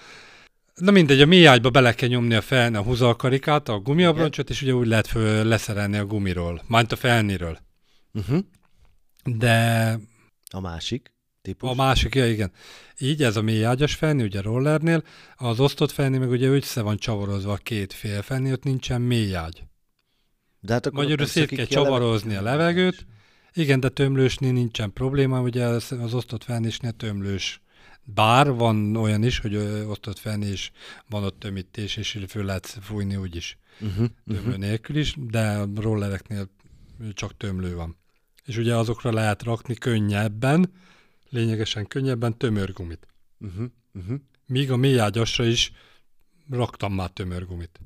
Na 0.78 0.92
mindegy, 0.92 1.22
a 1.22 1.26
mély 1.26 1.48
ágyba 1.48 1.70
bele 1.70 1.94
kell 1.94 2.10
nyomni 2.10 2.36
a 2.36 2.42
fel, 2.42 2.76
a 2.76 2.82
húzalkarikát, 2.82 3.70
a 3.70 3.80
gumiabroncsot, 3.80 4.50
és 4.50 4.62
ugye 4.62 4.74
úgy 4.74 4.88
lehet 4.88 5.08
föl 5.08 5.46
leszerelni 5.46 5.98
a 5.98 6.06
gumiról, 6.06 6.62
majd 6.68 6.92
a 6.92 6.96
felniről. 6.96 7.60
Uh-huh. 8.14 8.40
De... 9.24 10.00
A 10.52 10.60
másik? 10.60 11.16
típus. 11.48 11.70
A 11.70 11.74
másik, 11.74 12.16
ja, 12.16 12.30
igen. 12.30 12.52
Így 13.00 13.24
ez 13.24 13.36
a 13.36 13.42
mély 13.42 13.66
ágyas 13.66 13.94
felni, 13.94 14.24
ugye 14.24 14.42
rollernél, 14.42 15.04
az 15.36 15.60
osztott 15.60 15.92
felni 15.92 16.18
meg 16.18 16.30
ugye 16.30 16.48
össze 16.48 16.82
van 16.82 16.98
csavarozva 16.98 17.52
a 17.52 17.58
két 17.58 17.94
fél 17.94 18.22
felni, 18.22 18.52
ott 18.52 18.64
nincsen 18.64 19.02
mély 19.02 19.36
ágy. 19.36 19.64
De 20.60 20.74
hát 20.74 20.86
akkor 20.86 21.04
Magyarul 21.04 21.26
szét 21.26 21.50
kell 21.50 21.66
csavarozni 21.66 22.36
a 22.36 22.42
levegőt. 22.42 23.06
Igen, 23.54 23.80
de 23.80 23.90
tömlősnél 23.90 24.52
nincsen 24.52 24.94
probléma, 24.94 25.42
ugye 25.42 25.66
az, 25.66 25.92
az 25.92 26.14
osztott 26.14 26.44
felnésnél 26.44 26.92
tömlős. 26.92 27.62
Bár 28.14 28.52
van 28.52 28.96
olyan 28.96 29.24
is, 29.24 29.40
hogy 29.40 29.54
ö, 29.54 29.86
osztott 29.86 30.18
fennés, 30.18 30.72
van 31.10 31.24
ott 31.24 31.40
tömítés, 31.40 31.98
és 31.98 32.20
föl 32.28 32.46
lehet 32.46 32.78
fújni 32.82 33.16
úgyis 33.16 33.58
Uh-huh, 33.80 34.08
tömlő 34.26 34.58
nélkül 34.58 34.96
is, 34.96 35.16
de 35.18 35.50
a 35.50 35.68
rollereknél 35.76 36.50
csak 37.14 37.38
tömlő 37.38 37.76
van. 37.76 37.98
És 38.46 38.58
ugye 38.58 38.76
azokra 38.76 39.12
lehet 39.12 39.44
rakni 39.44 39.76
könnyebben, 39.76 40.74
lényegesen 41.30 41.88
könnyebben 41.88 42.38
tömörgumit. 42.38 43.08
uh-huh, 43.40 43.66
uh-huh. 43.94 44.20
Míg 44.46 44.72
a 44.72 44.76
mélyágyasra 44.76 45.46
is 45.46 45.72
raktam 46.50 46.94
már 46.94 47.10
tömörgumit. 47.10 47.80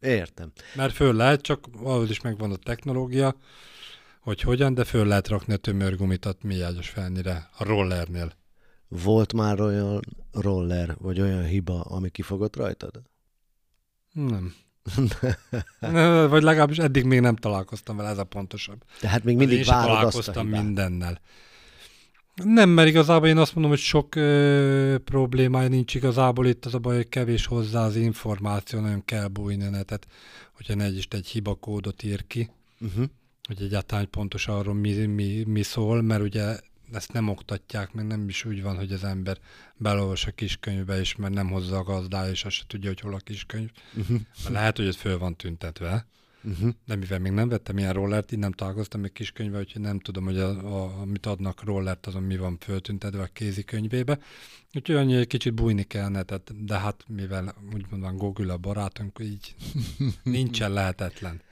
Értem. 0.00 0.52
Mert 0.74 0.94
föl 0.94 1.14
lehet, 1.14 1.40
csak 1.40 1.66
ahhoz 1.82 2.10
is 2.10 2.20
megvan 2.20 2.52
a 2.52 2.56
technológia, 2.56 3.36
hogy 4.20 4.40
hogyan, 4.40 4.74
de 4.74 4.84
föl 4.84 5.06
lehet 5.06 5.28
rakni 5.28 5.52
a 5.52 5.56
tömörgumit 5.56 6.24
a 6.24 6.34
mélyágyas 6.42 6.88
felnire, 6.88 7.50
a 7.56 7.64
rollernél. 7.64 8.32
Volt 8.88 9.32
már 9.32 9.60
olyan 9.60 10.00
roller, 10.32 10.96
vagy 11.00 11.20
olyan 11.20 11.44
hiba, 11.44 11.80
ami 11.80 12.08
kifogott 12.10 12.56
rajtad? 12.56 13.02
Nem. 14.12 14.54
Vagy 16.28 16.42
legalábbis 16.42 16.78
eddig 16.78 17.04
még 17.04 17.20
nem 17.20 17.36
találkoztam 17.36 17.96
vele, 17.96 18.08
ez 18.08 18.18
a 18.18 18.24
pontosabb. 18.24 18.82
Tehát 19.00 19.24
még 19.24 19.40
Én 19.40 19.46
mindig 19.48 19.64
sem 19.64 19.74
várod 19.76 19.90
azt 19.90 19.96
a 19.96 20.00
találkoztam 20.00 20.44
hibát. 20.46 20.62
mindennel. 20.62 21.20
Nem, 22.44 22.68
mert 22.70 22.88
igazából 22.88 23.28
én 23.28 23.36
azt 23.38 23.54
mondom, 23.54 23.72
hogy 23.72 23.80
sok 23.80 24.14
ö, 24.14 24.96
problémája 25.04 25.68
nincs 25.68 25.94
igazából 25.94 26.46
itt 26.46 26.64
az 26.64 26.74
a 26.74 26.78
baj, 26.78 26.96
hogy 26.96 27.08
kevés 27.08 27.46
hozzá 27.46 27.84
az 27.84 27.96
információ, 27.96 28.80
nagyon 28.80 29.04
kell 29.04 29.26
bújni 29.26 29.68
netet, 29.68 30.06
hogyha 30.52 30.74
ne 30.74 30.88
is 30.88 31.06
egy 31.10 31.26
hibakódot 31.26 32.02
ír 32.02 32.26
ki, 32.26 32.50
Uh-huh. 32.80 33.04
hogy 33.48 33.62
egyáltalán 33.62 34.10
pontosan 34.10 34.54
arról 34.58 34.74
mi, 34.74 34.92
mi, 35.06 35.42
mi 35.46 35.62
szól, 35.62 36.02
mert 36.02 36.22
ugye 36.22 36.58
ezt 36.92 37.12
nem 37.12 37.28
oktatják, 37.28 37.92
meg 37.92 38.06
nem 38.06 38.28
is 38.28 38.44
úgy 38.44 38.62
van, 38.62 38.76
hogy 38.76 38.92
az 38.92 39.04
ember 39.04 39.38
belolvas 39.76 40.26
a 40.26 40.30
kiskönyvbe, 40.30 40.98
és 41.00 41.16
mert 41.16 41.34
nem 41.34 41.50
hozza 41.50 41.76
a 41.76 41.82
gazdája, 41.82 42.30
és 42.30 42.44
azt 42.44 42.56
se 42.56 42.64
tudja, 42.66 42.88
hogy 42.88 43.00
hol 43.00 43.14
a 43.14 43.18
kiskönyv. 43.18 43.70
Uh-huh. 43.96 44.20
Mert 44.42 44.54
lehet, 44.54 44.76
hogy 44.76 44.86
ez 44.86 44.96
föl 44.96 45.18
van 45.18 45.36
tüntetve, 45.36 46.06
Uh-huh. 46.44 46.70
de 46.86 46.96
mivel 46.96 47.18
még 47.18 47.32
nem 47.32 47.48
vettem 47.48 47.78
ilyen 47.78 47.92
rollert, 47.92 48.32
így 48.32 48.38
nem 48.38 48.52
találkoztam 48.52 49.00
még 49.00 49.12
kiskönyvvel, 49.12 49.60
úgyhogy 49.60 49.82
nem 49.82 49.98
tudom, 49.98 50.24
hogy 50.24 50.38
a, 50.38 50.48
a, 50.48 51.00
amit 51.00 51.26
adnak 51.26 51.64
rollert, 51.64 52.06
azon 52.06 52.22
mi 52.22 52.36
van 52.36 52.56
föltüntetve 52.60 53.22
a 53.22 53.28
kézikönyvébe. 53.32 54.18
Úgyhogy 54.74 54.96
annyi, 54.96 55.16
hogy 55.16 55.26
kicsit 55.26 55.54
bújni 55.54 55.82
kellene, 55.82 56.22
tehát, 56.22 56.64
de 56.64 56.78
hát 56.78 57.04
mivel 57.08 57.54
úgymond 57.74 58.02
van 58.02 58.16
Google 58.16 58.52
a 58.52 58.56
barátunk, 58.56 59.18
így 59.20 59.54
nincsen 60.22 60.72
lehetetlen. 60.72 61.42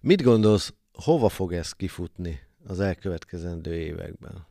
Mit 0.00 0.22
gondolsz, 0.22 0.74
hova 0.92 1.28
fog 1.28 1.52
ez 1.52 1.72
kifutni 1.72 2.40
az 2.66 2.80
elkövetkezendő 2.80 3.74
években? 3.74 4.46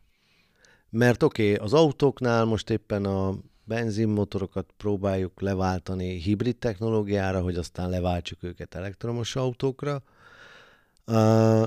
Mert 0.97 1.23
oké, 1.23 1.53
okay, 1.53 1.65
az 1.65 1.73
autóknál 1.73 2.45
most 2.45 2.69
éppen 2.69 3.05
a 3.05 3.35
benzinmotorokat 3.63 4.69
próbáljuk 4.77 5.41
leváltani 5.41 6.19
hibrid 6.19 6.57
technológiára, 6.57 7.41
hogy 7.41 7.55
aztán 7.55 7.89
leváltsuk 7.89 8.43
őket 8.43 8.75
elektromos 8.75 9.35
autókra. 9.35 10.03
Uh, 11.07 11.65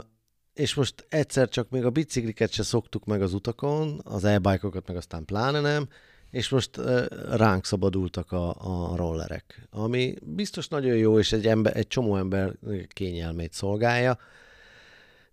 és 0.55 0.75
most 0.75 1.07
egyszer 1.09 1.49
csak 1.49 1.71
még 1.71 1.85
a 1.85 1.91
bicikliket 1.91 2.53
se 2.53 2.63
szoktuk 2.63 3.05
meg 3.05 3.23
az 3.23 3.35
utakon, 3.35 4.01
az 4.05 4.25
e 4.25 4.39
meg 4.39 4.97
aztán 4.97 5.25
pláne 5.25 5.61
nem, 5.61 5.89
és 6.31 6.49
most 6.49 6.77
uh, 6.77 7.07
ránk 7.31 7.65
szabadultak 7.65 8.33
a, 8.33 8.49
a 8.49 8.97
rollerek, 8.97 9.69
ami 9.71 10.15
biztos 10.23 10.69
nagyon 10.69 10.97
jó, 10.97 11.19
és 11.19 11.33
egy, 11.33 11.47
ember, 11.47 11.77
egy 11.77 11.87
csomó 11.87 12.17
ember 12.17 12.53
kényelmét 12.89 13.53
szolgálja, 13.53 14.19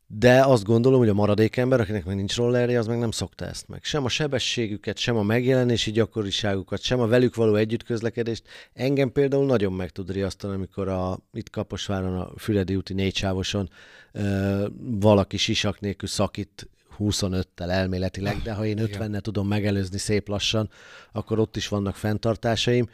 de 0.07 0.41
azt 0.41 0.63
gondolom, 0.63 0.99
hogy 0.99 1.09
a 1.09 1.13
maradék 1.13 1.57
ember, 1.57 1.79
akinek 1.79 2.05
meg 2.05 2.15
nincs 2.15 2.35
rollerje, 2.35 2.79
az 2.79 2.87
meg 2.87 2.97
nem 2.97 3.11
szokta 3.11 3.45
ezt 3.45 3.67
meg. 3.67 3.83
Sem 3.83 4.05
a 4.05 4.09
sebességüket, 4.09 4.97
sem 4.97 5.15
a 5.15 5.23
megjelenési 5.23 5.91
gyakoriságukat, 5.91 6.81
sem 6.81 6.99
a 6.99 7.07
velük 7.07 7.35
való 7.35 7.55
együttközlekedést. 7.55 8.43
Engem 8.73 9.11
például 9.11 9.45
nagyon 9.45 9.73
meg 9.73 9.89
tud 9.89 10.11
riasztani, 10.11 10.53
amikor 10.53 10.87
a, 10.87 11.19
itt 11.33 11.49
Kaposváron 11.49 12.19
a 12.19 12.31
Füredi 12.37 12.75
úti 12.75 12.93
négysávoson 12.93 13.69
ö, 14.11 14.67
valaki 14.79 15.37
sisak 15.37 15.79
nélkül 15.79 16.07
szakít 16.07 16.69
25-tel 16.99 17.69
elméletileg, 17.69 18.41
de 18.43 18.53
ha 18.53 18.65
én 18.65 18.77
Igen. 18.77 19.11
50-nel 19.11 19.19
tudom 19.19 19.47
megelőzni 19.47 19.97
szép 19.97 20.27
lassan, 20.27 20.69
akkor 21.11 21.39
ott 21.39 21.55
is 21.55 21.67
vannak 21.67 21.95
fenntartásaim. 21.95 22.89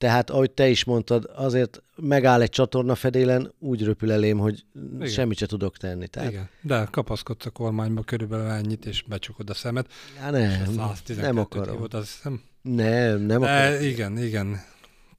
Tehát, 0.00 0.30
ahogy 0.30 0.50
te 0.50 0.68
is 0.68 0.84
mondtad, 0.84 1.30
azért 1.34 1.82
megáll 1.96 2.40
egy 2.40 2.50
csatorna 2.50 2.94
fedélen, 2.94 3.52
úgy 3.58 3.84
röpül 3.84 4.12
elém, 4.12 4.38
hogy 4.38 4.64
Igen. 4.94 5.08
semmit 5.08 5.38
se 5.38 5.46
tudok 5.46 5.76
tenni. 5.76 6.08
Tehát, 6.08 6.30
Igen, 6.30 6.48
de 6.62 6.88
kapaszkodsz 6.90 7.46
a 7.46 7.50
kormányba 7.50 8.02
körülbelül 8.02 8.46
ennyit, 8.46 8.86
és 8.86 9.02
becsukod 9.02 9.50
a 9.50 9.54
szemed. 9.54 9.86
Já, 10.16 10.28
És 10.28 10.56
nem, 10.56 10.78
a 10.78 10.94
112 10.94 11.20
nem 11.20 11.38
akarom. 11.38 11.78
Volt, 11.78 11.94
azt 11.94 12.12
hiszem. 12.12 12.42
Nem, 12.62 13.20
nem 13.20 13.42
akarom. 13.42 13.82
igen, 13.82 14.18
igen. 14.18 14.60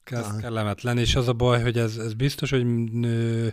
Ez 0.03 0.19
Aha. 0.19 0.37
kellemetlen, 0.37 0.97
és 0.97 1.15
az 1.15 1.27
a 1.27 1.33
baj, 1.33 1.61
hogy 1.61 1.77
ez, 1.77 1.97
ez 1.97 2.13
biztos, 2.13 2.49
hogy 2.49 2.65
ö, 3.03 3.47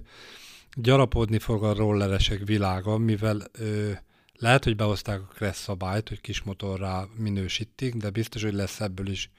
gyarapodni 0.77 1.38
fog 1.38 1.64
a 1.64 1.75
rolleresek 1.75 2.41
világa, 2.45 2.99
mivel 2.99 3.43
ö, 3.59 3.91
lehet, 4.35 4.64
hogy 4.64 4.77
behozták 4.77 5.21
a 5.21 5.33
Kressz 5.35 5.62
szabályt, 5.62 6.09
hogy 6.09 6.21
kis 6.21 6.43
motorrá 6.43 7.05
minősítik, 7.17 7.95
de 7.95 8.11
biztos, 8.11 8.43
hogy 8.43 8.55
lesz 8.55 8.81
ebből 8.81 9.09
is 9.09 9.31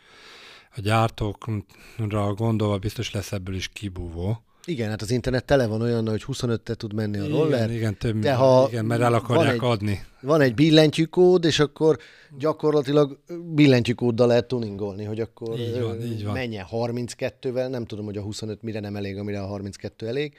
a 0.75 0.81
gyártókra 0.81 2.33
gondolva 2.33 2.77
biztos 2.77 3.11
lesz 3.11 3.31
ebből 3.31 3.55
is 3.55 3.67
kibúvó. 3.67 4.43
Igen, 4.65 4.89
hát 4.89 5.01
az 5.01 5.11
internet 5.11 5.45
tele 5.45 5.67
van 5.67 5.81
olyan, 5.81 6.07
hogy 6.09 6.23
25-tel 6.27 6.75
tud 6.75 6.93
menni 6.93 7.17
a 7.17 7.27
roller. 7.27 7.63
Igen, 7.63 7.75
igen, 7.75 7.97
több, 7.97 8.19
de 8.19 8.33
ha 8.33 8.67
igen, 8.69 8.85
mert 8.85 9.01
el 9.01 9.09
van 9.11 9.19
akarják 9.19 9.53
egy- 9.53 9.59
adni. 9.63 10.03
Van 10.21 10.41
egy 10.41 10.53
billentyűkód, 10.53 11.45
és 11.45 11.59
akkor 11.59 11.97
gyakorlatilag 12.37 13.19
billentyűkóddal 13.53 14.27
lehet 14.27 14.45
tuningolni, 14.47 15.03
hogy 15.03 15.19
akkor 15.19 15.59
Így 15.59 15.81
van, 15.81 16.01
így 16.01 16.23
van. 16.23 16.33
menjen 16.33 16.65
32-vel. 16.71 17.69
Nem 17.69 17.85
tudom, 17.85 18.05
hogy 18.05 18.17
a 18.17 18.21
25 18.21 18.61
mire 18.61 18.79
nem 18.79 18.95
elég, 18.95 19.17
amire 19.17 19.41
a 19.41 19.45
32 19.47 20.07
elég. 20.07 20.33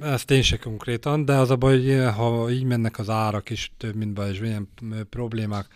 Ezt 0.00 0.30
én 0.30 0.42
se 0.42 0.56
konkrétan, 0.58 1.24
de 1.24 1.32
az 1.36 1.50
a 1.50 1.56
baj, 1.56 1.80
hogy 1.86 2.14
ha 2.14 2.50
így 2.50 2.64
mennek 2.64 2.98
az 2.98 3.08
árak 3.08 3.50
is 3.50 3.72
több, 3.76 3.94
mint 3.94 4.12
be, 4.14 4.28
és 4.30 4.40
ilyen 4.40 4.68
ö, 4.92 5.02
problémák 5.04 5.66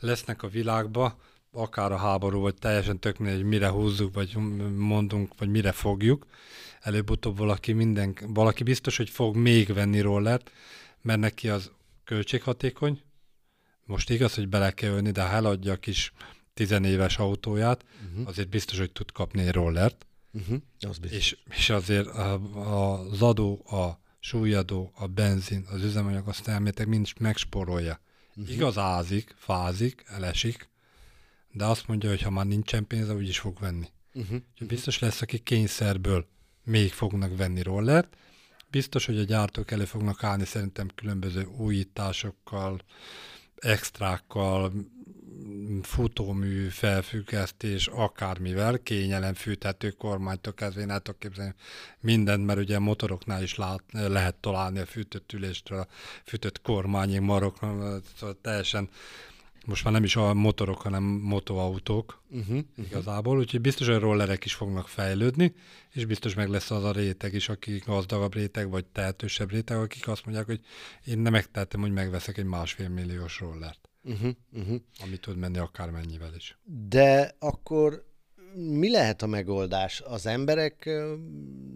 lesznek 0.00 0.42
a 0.42 0.48
világba, 0.48 1.16
akár 1.54 1.92
a 1.92 1.96
háború, 1.96 2.40
vagy 2.40 2.54
teljesen 2.54 2.98
tök 2.98 3.18
mindegy, 3.18 3.36
hogy 3.36 3.48
mire 3.48 3.68
húzzuk, 3.68 4.14
vagy 4.14 4.36
mondunk, 4.76 5.32
vagy 5.38 5.48
mire 5.48 5.72
fogjuk, 5.72 6.26
előbb-utóbb 6.80 7.36
valaki, 7.38 7.72
minden, 7.72 8.16
valaki 8.26 8.62
biztos, 8.62 8.96
hogy 8.96 9.10
fog 9.10 9.36
még 9.36 9.72
venni 9.72 10.00
rollert, 10.00 10.50
mert 11.02 11.20
neki 11.20 11.48
az 11.48 11.70
költséghatékony. 12.04 13.02
Most 13.84 14.10
igaz, 14.10 14.34
hogy 14.34 14.48
bele 14.48 14.70
kell 14.70 14.90
ölni, 14.90 15.10
de 15.10 15.22
ha 15.22 15.34
eladja 15.34 15.72
a 15.72 15.76
kis 15.76 16.12
tizenéves 16.54 17.18
autóját, 17.18 17.84
Uh-huh. 18.10 18.28
azért 18.28 18.48
biztos, 18.48 18.78
hogy 18.78 18.92
tud 18.92 19.12
kapni 19.12 19.42
egy 19.42 19.52
rollert. 19.52 20.06
Uh-huh. 20.32 20.60
Az 20.80 20.98
biztos. 20.98 21.18
És, 21.18 21.36
és 21.50 21.70
azért 21.70 22.06
a, 22.06 22.32
a, 22.54 23.00
az 23.00 23.22
adó, 23.22 23.62
a 23.66 24.00
súlyadó, 24.20 24.92
a 24.94 25.06
benzin, 25.06 25.64
az 25.70 25.82
üzemanyag, 25.82 26.28
azt 26.28 26.48
elméletek 26.48 26.86
mind 26.86 27.08
megspórolja. 27.18 28.00
Uh-huh. 28.36 28.54
Igaz, 28.54 28.78
ázik, 28.78 29.34
fázik, 29.38 30.04
elesik, 30.06 30.68
de 31.54 31.64
azt 31.64 31.86
mondja, 31.86 32.08
hogy 32.08 32.22
ha 32.22 32.30
már 32.30 32.46
nincsen 32.46 32.86
pénze, 32.86 33.14
úgyis 33.14 33.38
fog 33.38 33.58
venni. 33.60 33.86
Uh-huh. 34.14 34.40
Úgyhogy 34.52 34.66
biztos 34.66 34.98
lesz, 34.98 35.22
aki 35.22 35.38
kényszerből 35.38 36.26
még 36.64 36.92
fognak 36.92 37.36
venni 37.36 37.62
rollert. 37.62 38.16
Biztos, 38.70 39.06
hogy 39.06 39.18
a 39.18 39.24
gyártók 39.24 39.70
elő 39.70 39.84
fognak 39.84 40.24
állni 40.24 40.44
szerintem 40.44 40.88
különböző 40.94 41.44
újításokkal, 41.44 42.80
extrákkal, 43.56 44.72
futómű, 45.82 46.68
felfüggesztés, 46.68 47.86
akármivel, 47.86 48.78
kényelem, 48.78 49.34
fűthető 49.34 49.90
kormánytól 49.90 50.52
kezdve, 50.52 50.80
én 50.80 50.90
el 50.90 51.00
tudok 51.00 51.20
képzelni 51.20 51.54
mindent, 52.00 52.46
mert 52.46 52.58
ugye 52.58 52.78
motoroknál 52.78 53.42
is 53.42 53.54
lát, 53.54 53.82
lehet 53.90 54.34
találni 54.34 54.78
a 54.78 54.86
fűtött 54.86 55.32
üléstől, 55.32 55.78
a 55.78 55.86
fűtött 56.24 56.60
kormányig, 56.62 57.20
marokra, 57.20 58.00
szóval 58.16 58.38
teljesen 58.42 58.88
most 59.66 59.84
már 59.84 59.92
nem 59.92 60.04
is 60.04 60.16
a 60.16 60.34
motorok, 60.34 60.80
hanem 60.80 61.02
motoautók 61.02 62.22
Uh-huh. 62.30 62.58
igazából, 62.76 63.38
úgyhogy 63.38 63.60
biztos, 63.60 63.86
hogy 63.86 63.98
rollerek 63.98 64.44
is 64.44 64.54
fognak 64.54 64.88
fejlődni, 64.88 65.54
és 65.92 66.04
biztos 66.04 66.34
meg 66.34 66.48
lesz 66.48 66.70
az 66.70 66.84
a 66.84 66.92
réteg 66.92 67.34
is, 67.34 67.48
aki 67.48 67.82
gazdagabb 67.86 68.34
réteg, 68.34 68.70
vagy 68.70 68.84
tehetősebb 68.84 69.50
réteg, 69.50 69.76
akik 69.76 70.08
azt 70.08 70.24
mondják, 70.24 70.46
hogy 70.46 70.60
én 71.04 71.18
nem 71.18 71.32
megtehetem, 71.32 71.80
hogy 71.80 71.92
megveszek 71.92 72.38
egy 72.38 72.44
másfél 72.44 72.88
milliós 72.88 73.40
rollert, 73.40 73.88
Uh-huh. 74.04 74.30
Uh-huh. 74.52 74.80
ami 75.02 75.16
tud 75.16 75.36
menni 75.36 75.58
akármennyivel 75.58 76.34
is. 76.34 76.58
De 76.88 77.36
akkor 77.38 78.04
mi 78.56 78.90
lehet 78.90 79.22
a 79.22 79.26
megoldás? 79.26 80.00
Az 80.00 80.26
emberek 80.26 80.90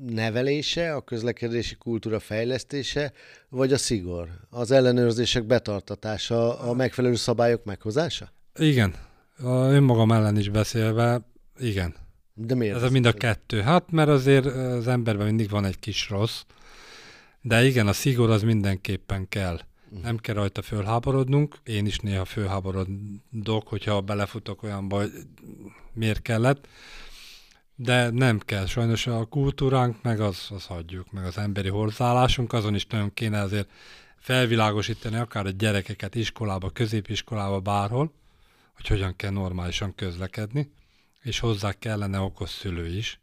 nevelése, 0.07 0.95
a 0.95 1.01
közlekedési 1.01 1.75
kultúra 1.75 2.21
fejlesztése, 2.21 3.13
vagy 3.49 3.73
a 3.73 3.79
szigor? 3.79 4.29
Az 4.51 4.71
ellenőrzések 4.71 5.45
betartatása, 5.45 6.59
a 6.59 6.73
megfelelő 6.73 7.15
szabályok 7.15 7.65
meghozása? 7.65 8.33
Igen, 8.59 8.95
a 9.39 9.51
önmagam 9.51 10.13
ellen 10.13 10.37
is 10.37 10.49
beszélve, 10.49 11.21
igen. 11.59 11.95
De 12.35 12.55
miért? 12.55 12.77
Ez 12.77 12.83
a 12.83 12.91
mind 12.91 13.07
a 13.07 13.13
kettő. 13.13 13.61
Hát, 13.61 13.91
mert 13.91 14.09
azért 14.09 14.47
az 14.47 14.89
emberben 14.89 15.27
mindig 15.27 15.51
van 15.51 15.65
egy 15.65 15.79
kis 15.79 16.09
rossz, 16.09 16.43
De 17.41 17.65
igen, 17.65 17.87
a 17.87 17.93
szigor 17.93 18.31
az 18.31 18.43
mindenképpen 18.43 19.29
kell. 19.29 19.61
Nem 20.03 20.17
kell 20.17 20.35
rajta 20.35 20.63
fölháborodnunk, 20.63 21.59
én 21.65 21.87
is 21.87 21.99
néha 21.99 22.25
fölháborodok, 22.25 23.69
hogyha 23.69 24.01
belefutok 24.01 24.63
olyanba, 24.63 24.97
hogy 24.97 25.13
miért 25.93 26.23
kellett, 26.23 26.67
de 27.75 28.11
nem 28.11 28.39
kell. 28.39 28.67
Sajnos 28.67 29.07
a 29.07 29.25
kultúránk, 29.25 30.03
meg 30.03 30.21
az, 30.21 30.47
az 30.51 30.67
hagyjuk, 30.67 31.13
meg 31.13 31.25
az 31.25 31.39
emberi 31.39 31.69
hozzáállásunk, 31.69 32.53
azon 32.53 32.75
is 32.75 32.87
nagyon 32.87 33.15
kéne 33.15 33.41
azért 33.41 33.71
felvilágosítani 34.17 35.17
akár 35.17 35.47
a 35.47 35.51
gyerekeket 35.51 36.15
iskolába, 36.15 36.71
középiskolába, 36.71 37.61
bárhol, 37.61 38.13
hogy 38.75 38.87
hogyan 38.87 39.17
kell 39.17 39.31
normálisan 39.31 39.95
közlekedni, 39.95 40.71
és 41.23 41.39
hozzá 41.39 41.73
kellene 41.73 42.19
okos 42.21 42.51
szülő 42.51 42.97
is, 42.97 43.21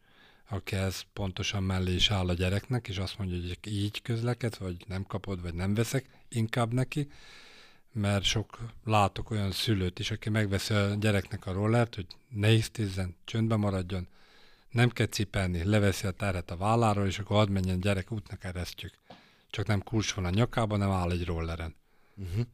aki 0.50 0.76
ez 0.76 1.02
pontosan 1.14 1.64
mellé 1.64 1.94
is 1.94 2.12
áll 2.12 2.28
a 2.28 2.34
gyereknek, 2.34 2.88
és 2.88 2.98
azt 2.98 3.18
mondja, 3.18 3.38
hogy 3.38 3.74
így 3.74 4.02
közleked, 4.02 4.58
vagy 4.60 4.76
nem 4.88 5.04
kapod, 5.04 5.42
vagy 5.42 5.54
nem 5.54 5.74
veszek, 5.74 6.06
inkább 6.36 6.74
neki, 6.74 7.08
mert 7.92 8.24
sok 8.24 8.60
látok 8.84 9.32
olyan 9.32 9.52
szülőt 9.52 10.00
is, 10.00 10.12
aki 10.12 10.30
megveszi 10.30 10.74
a 10.74 10.96
gyereknek 10.96 11.46
a 11.46 11.52
rollert, 11.52 11.96
hogy 11.96 12.08
ne 12.30 12.48
hisztizzen, 12.48 13.16
csöndbe 13.26 13.56
maradjon, 13.56 14.08
nem 14.70 14.90
kell 14.90 15.06
cipelni, 15.06 15.64
leveszi 15.64 16.08
a 16.08 16.12
teret 16.12 16.52
a 16.52 16.58
válláról, 16.58 17.06
és 17.06 17.20
akkor 17.20 17.38
hadd 17.38 17.50
menjen 17.50 17.80
gyerek, 17.80 18.12
útnak 18.12 18.44
eresztjük. 18.44 18.94
Csak 19.50 19.68
nem 19.68 19.84
kulcs 19.84 20.14
van 20.14 20.26
a 20.26 20.30
nyakában, 20.30 20.80
nem 20.80 20.92
áll 20.92 21.12
egy 21.12 21.26
rolleren. 21.26 21.76
Uh-huh. 22.16 22.46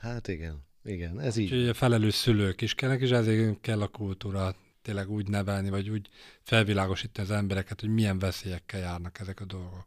Hát 0.00 0.28
igen, 0.28 0.64
igen, 0.84 1.20
ez 1.20 1.36
így. 1.36 1.52
Úgyhogy 1.52 1.68
a 1.68 1.74
felelős 1.74 2.14
szülők 2.14 2.60
is 2.60 2.74
kellnek, 2.74 3.00
és 3.00 3.10
ezért 3.10 3.60
kell 3.60 3.82
a 3.82 3.88
kultúra 3.88 4.54
tényleg 4.82 5.10
úgy 5.10 5.28
nevelni, 5.28 5.70
vagy 5.70 5.88
úgy 5.88 6.08
felvilágosítani 6.42 7.28
az 7.28 7.34
embereket, 7.34 7.80
hogy 7.80 7.88
milyen 7.88 8.18
veszélyekkel 8.18 8.80
járnak 8.80 9.20
ezek 9.20 9.40
a 9.40 9.44
dolgok. 9.44 9.86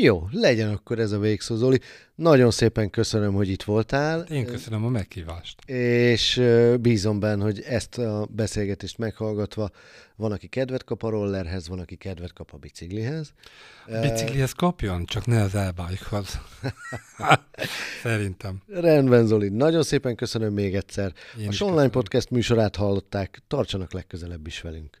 Jó, 0.00 0.28
legyen 0.30 0.70
akkor 0.70 0.98
ez 0.98 1.12
a 1.12 1.18
végszó, 1.18 1.56
Zoli. 1.56 1.80
Nagyon 2.14 2.50
szépen 2.50 2.90
köszönöm, 2.90 3.34
hogy 3.34 3.48
itt 3.48 3.62
voltál. 3.62 4.20
Én 4.20 4.44
köszönöm 4.44 4.84
a 4.84 4.88
meghívást. 4.88 5.70
És 5.70 6.42
bízom 6.80 7.20
benne, 7.20 7.42
hogy 7.42 7.60
ezt 7.60 7.98
a 7.98 8.28
beszélgetést 8.30 8.98
meghallgatva 8.98 9.70
van, 10.16 10.32
aki 10.32 10.46
kedvet 10.46 10.84
kap 10.84 11.02
a 11.02 11.08
rollerhez, 11.08 11.68
van, 11.68 11.78
aki 11.78 11.96
kedvet 11.96 12.32
kap 12.32 12.50
a 12.52 12.56
biciklihez. 12.56 13.32
A 13.86 14.00
biciklihez 14.00 14.52
kapjon, 14.52 15.04
csak 15.04 15.26
ne 15.26 15.42
az 15.42 15.54
elbájkhoz. 15.54 16.40
Szerintem. 18.02 18.62
Rendben, 18.66 19.26
Zoli. 19.26 19.48
Nagyon 19.48 19.82
szépen 19.82 20.14
köszönöm 20.14 20.52
még 20.52 20.74
egyszer. 20.74 21.12
Én 21.38 21.46
a 21.46 21.50
is 21.50 21.60
Online 21.60 21.74
köszönöm. 21.74 21.90
Podcast 21.90 22.30
műsorát 22.30 22.76
hallották. 22.76 23.42
Tartsanak 23.48 23.92
legközelebb 23.92 24.46
is 24.46 24.60
velünk. 24.60 25.00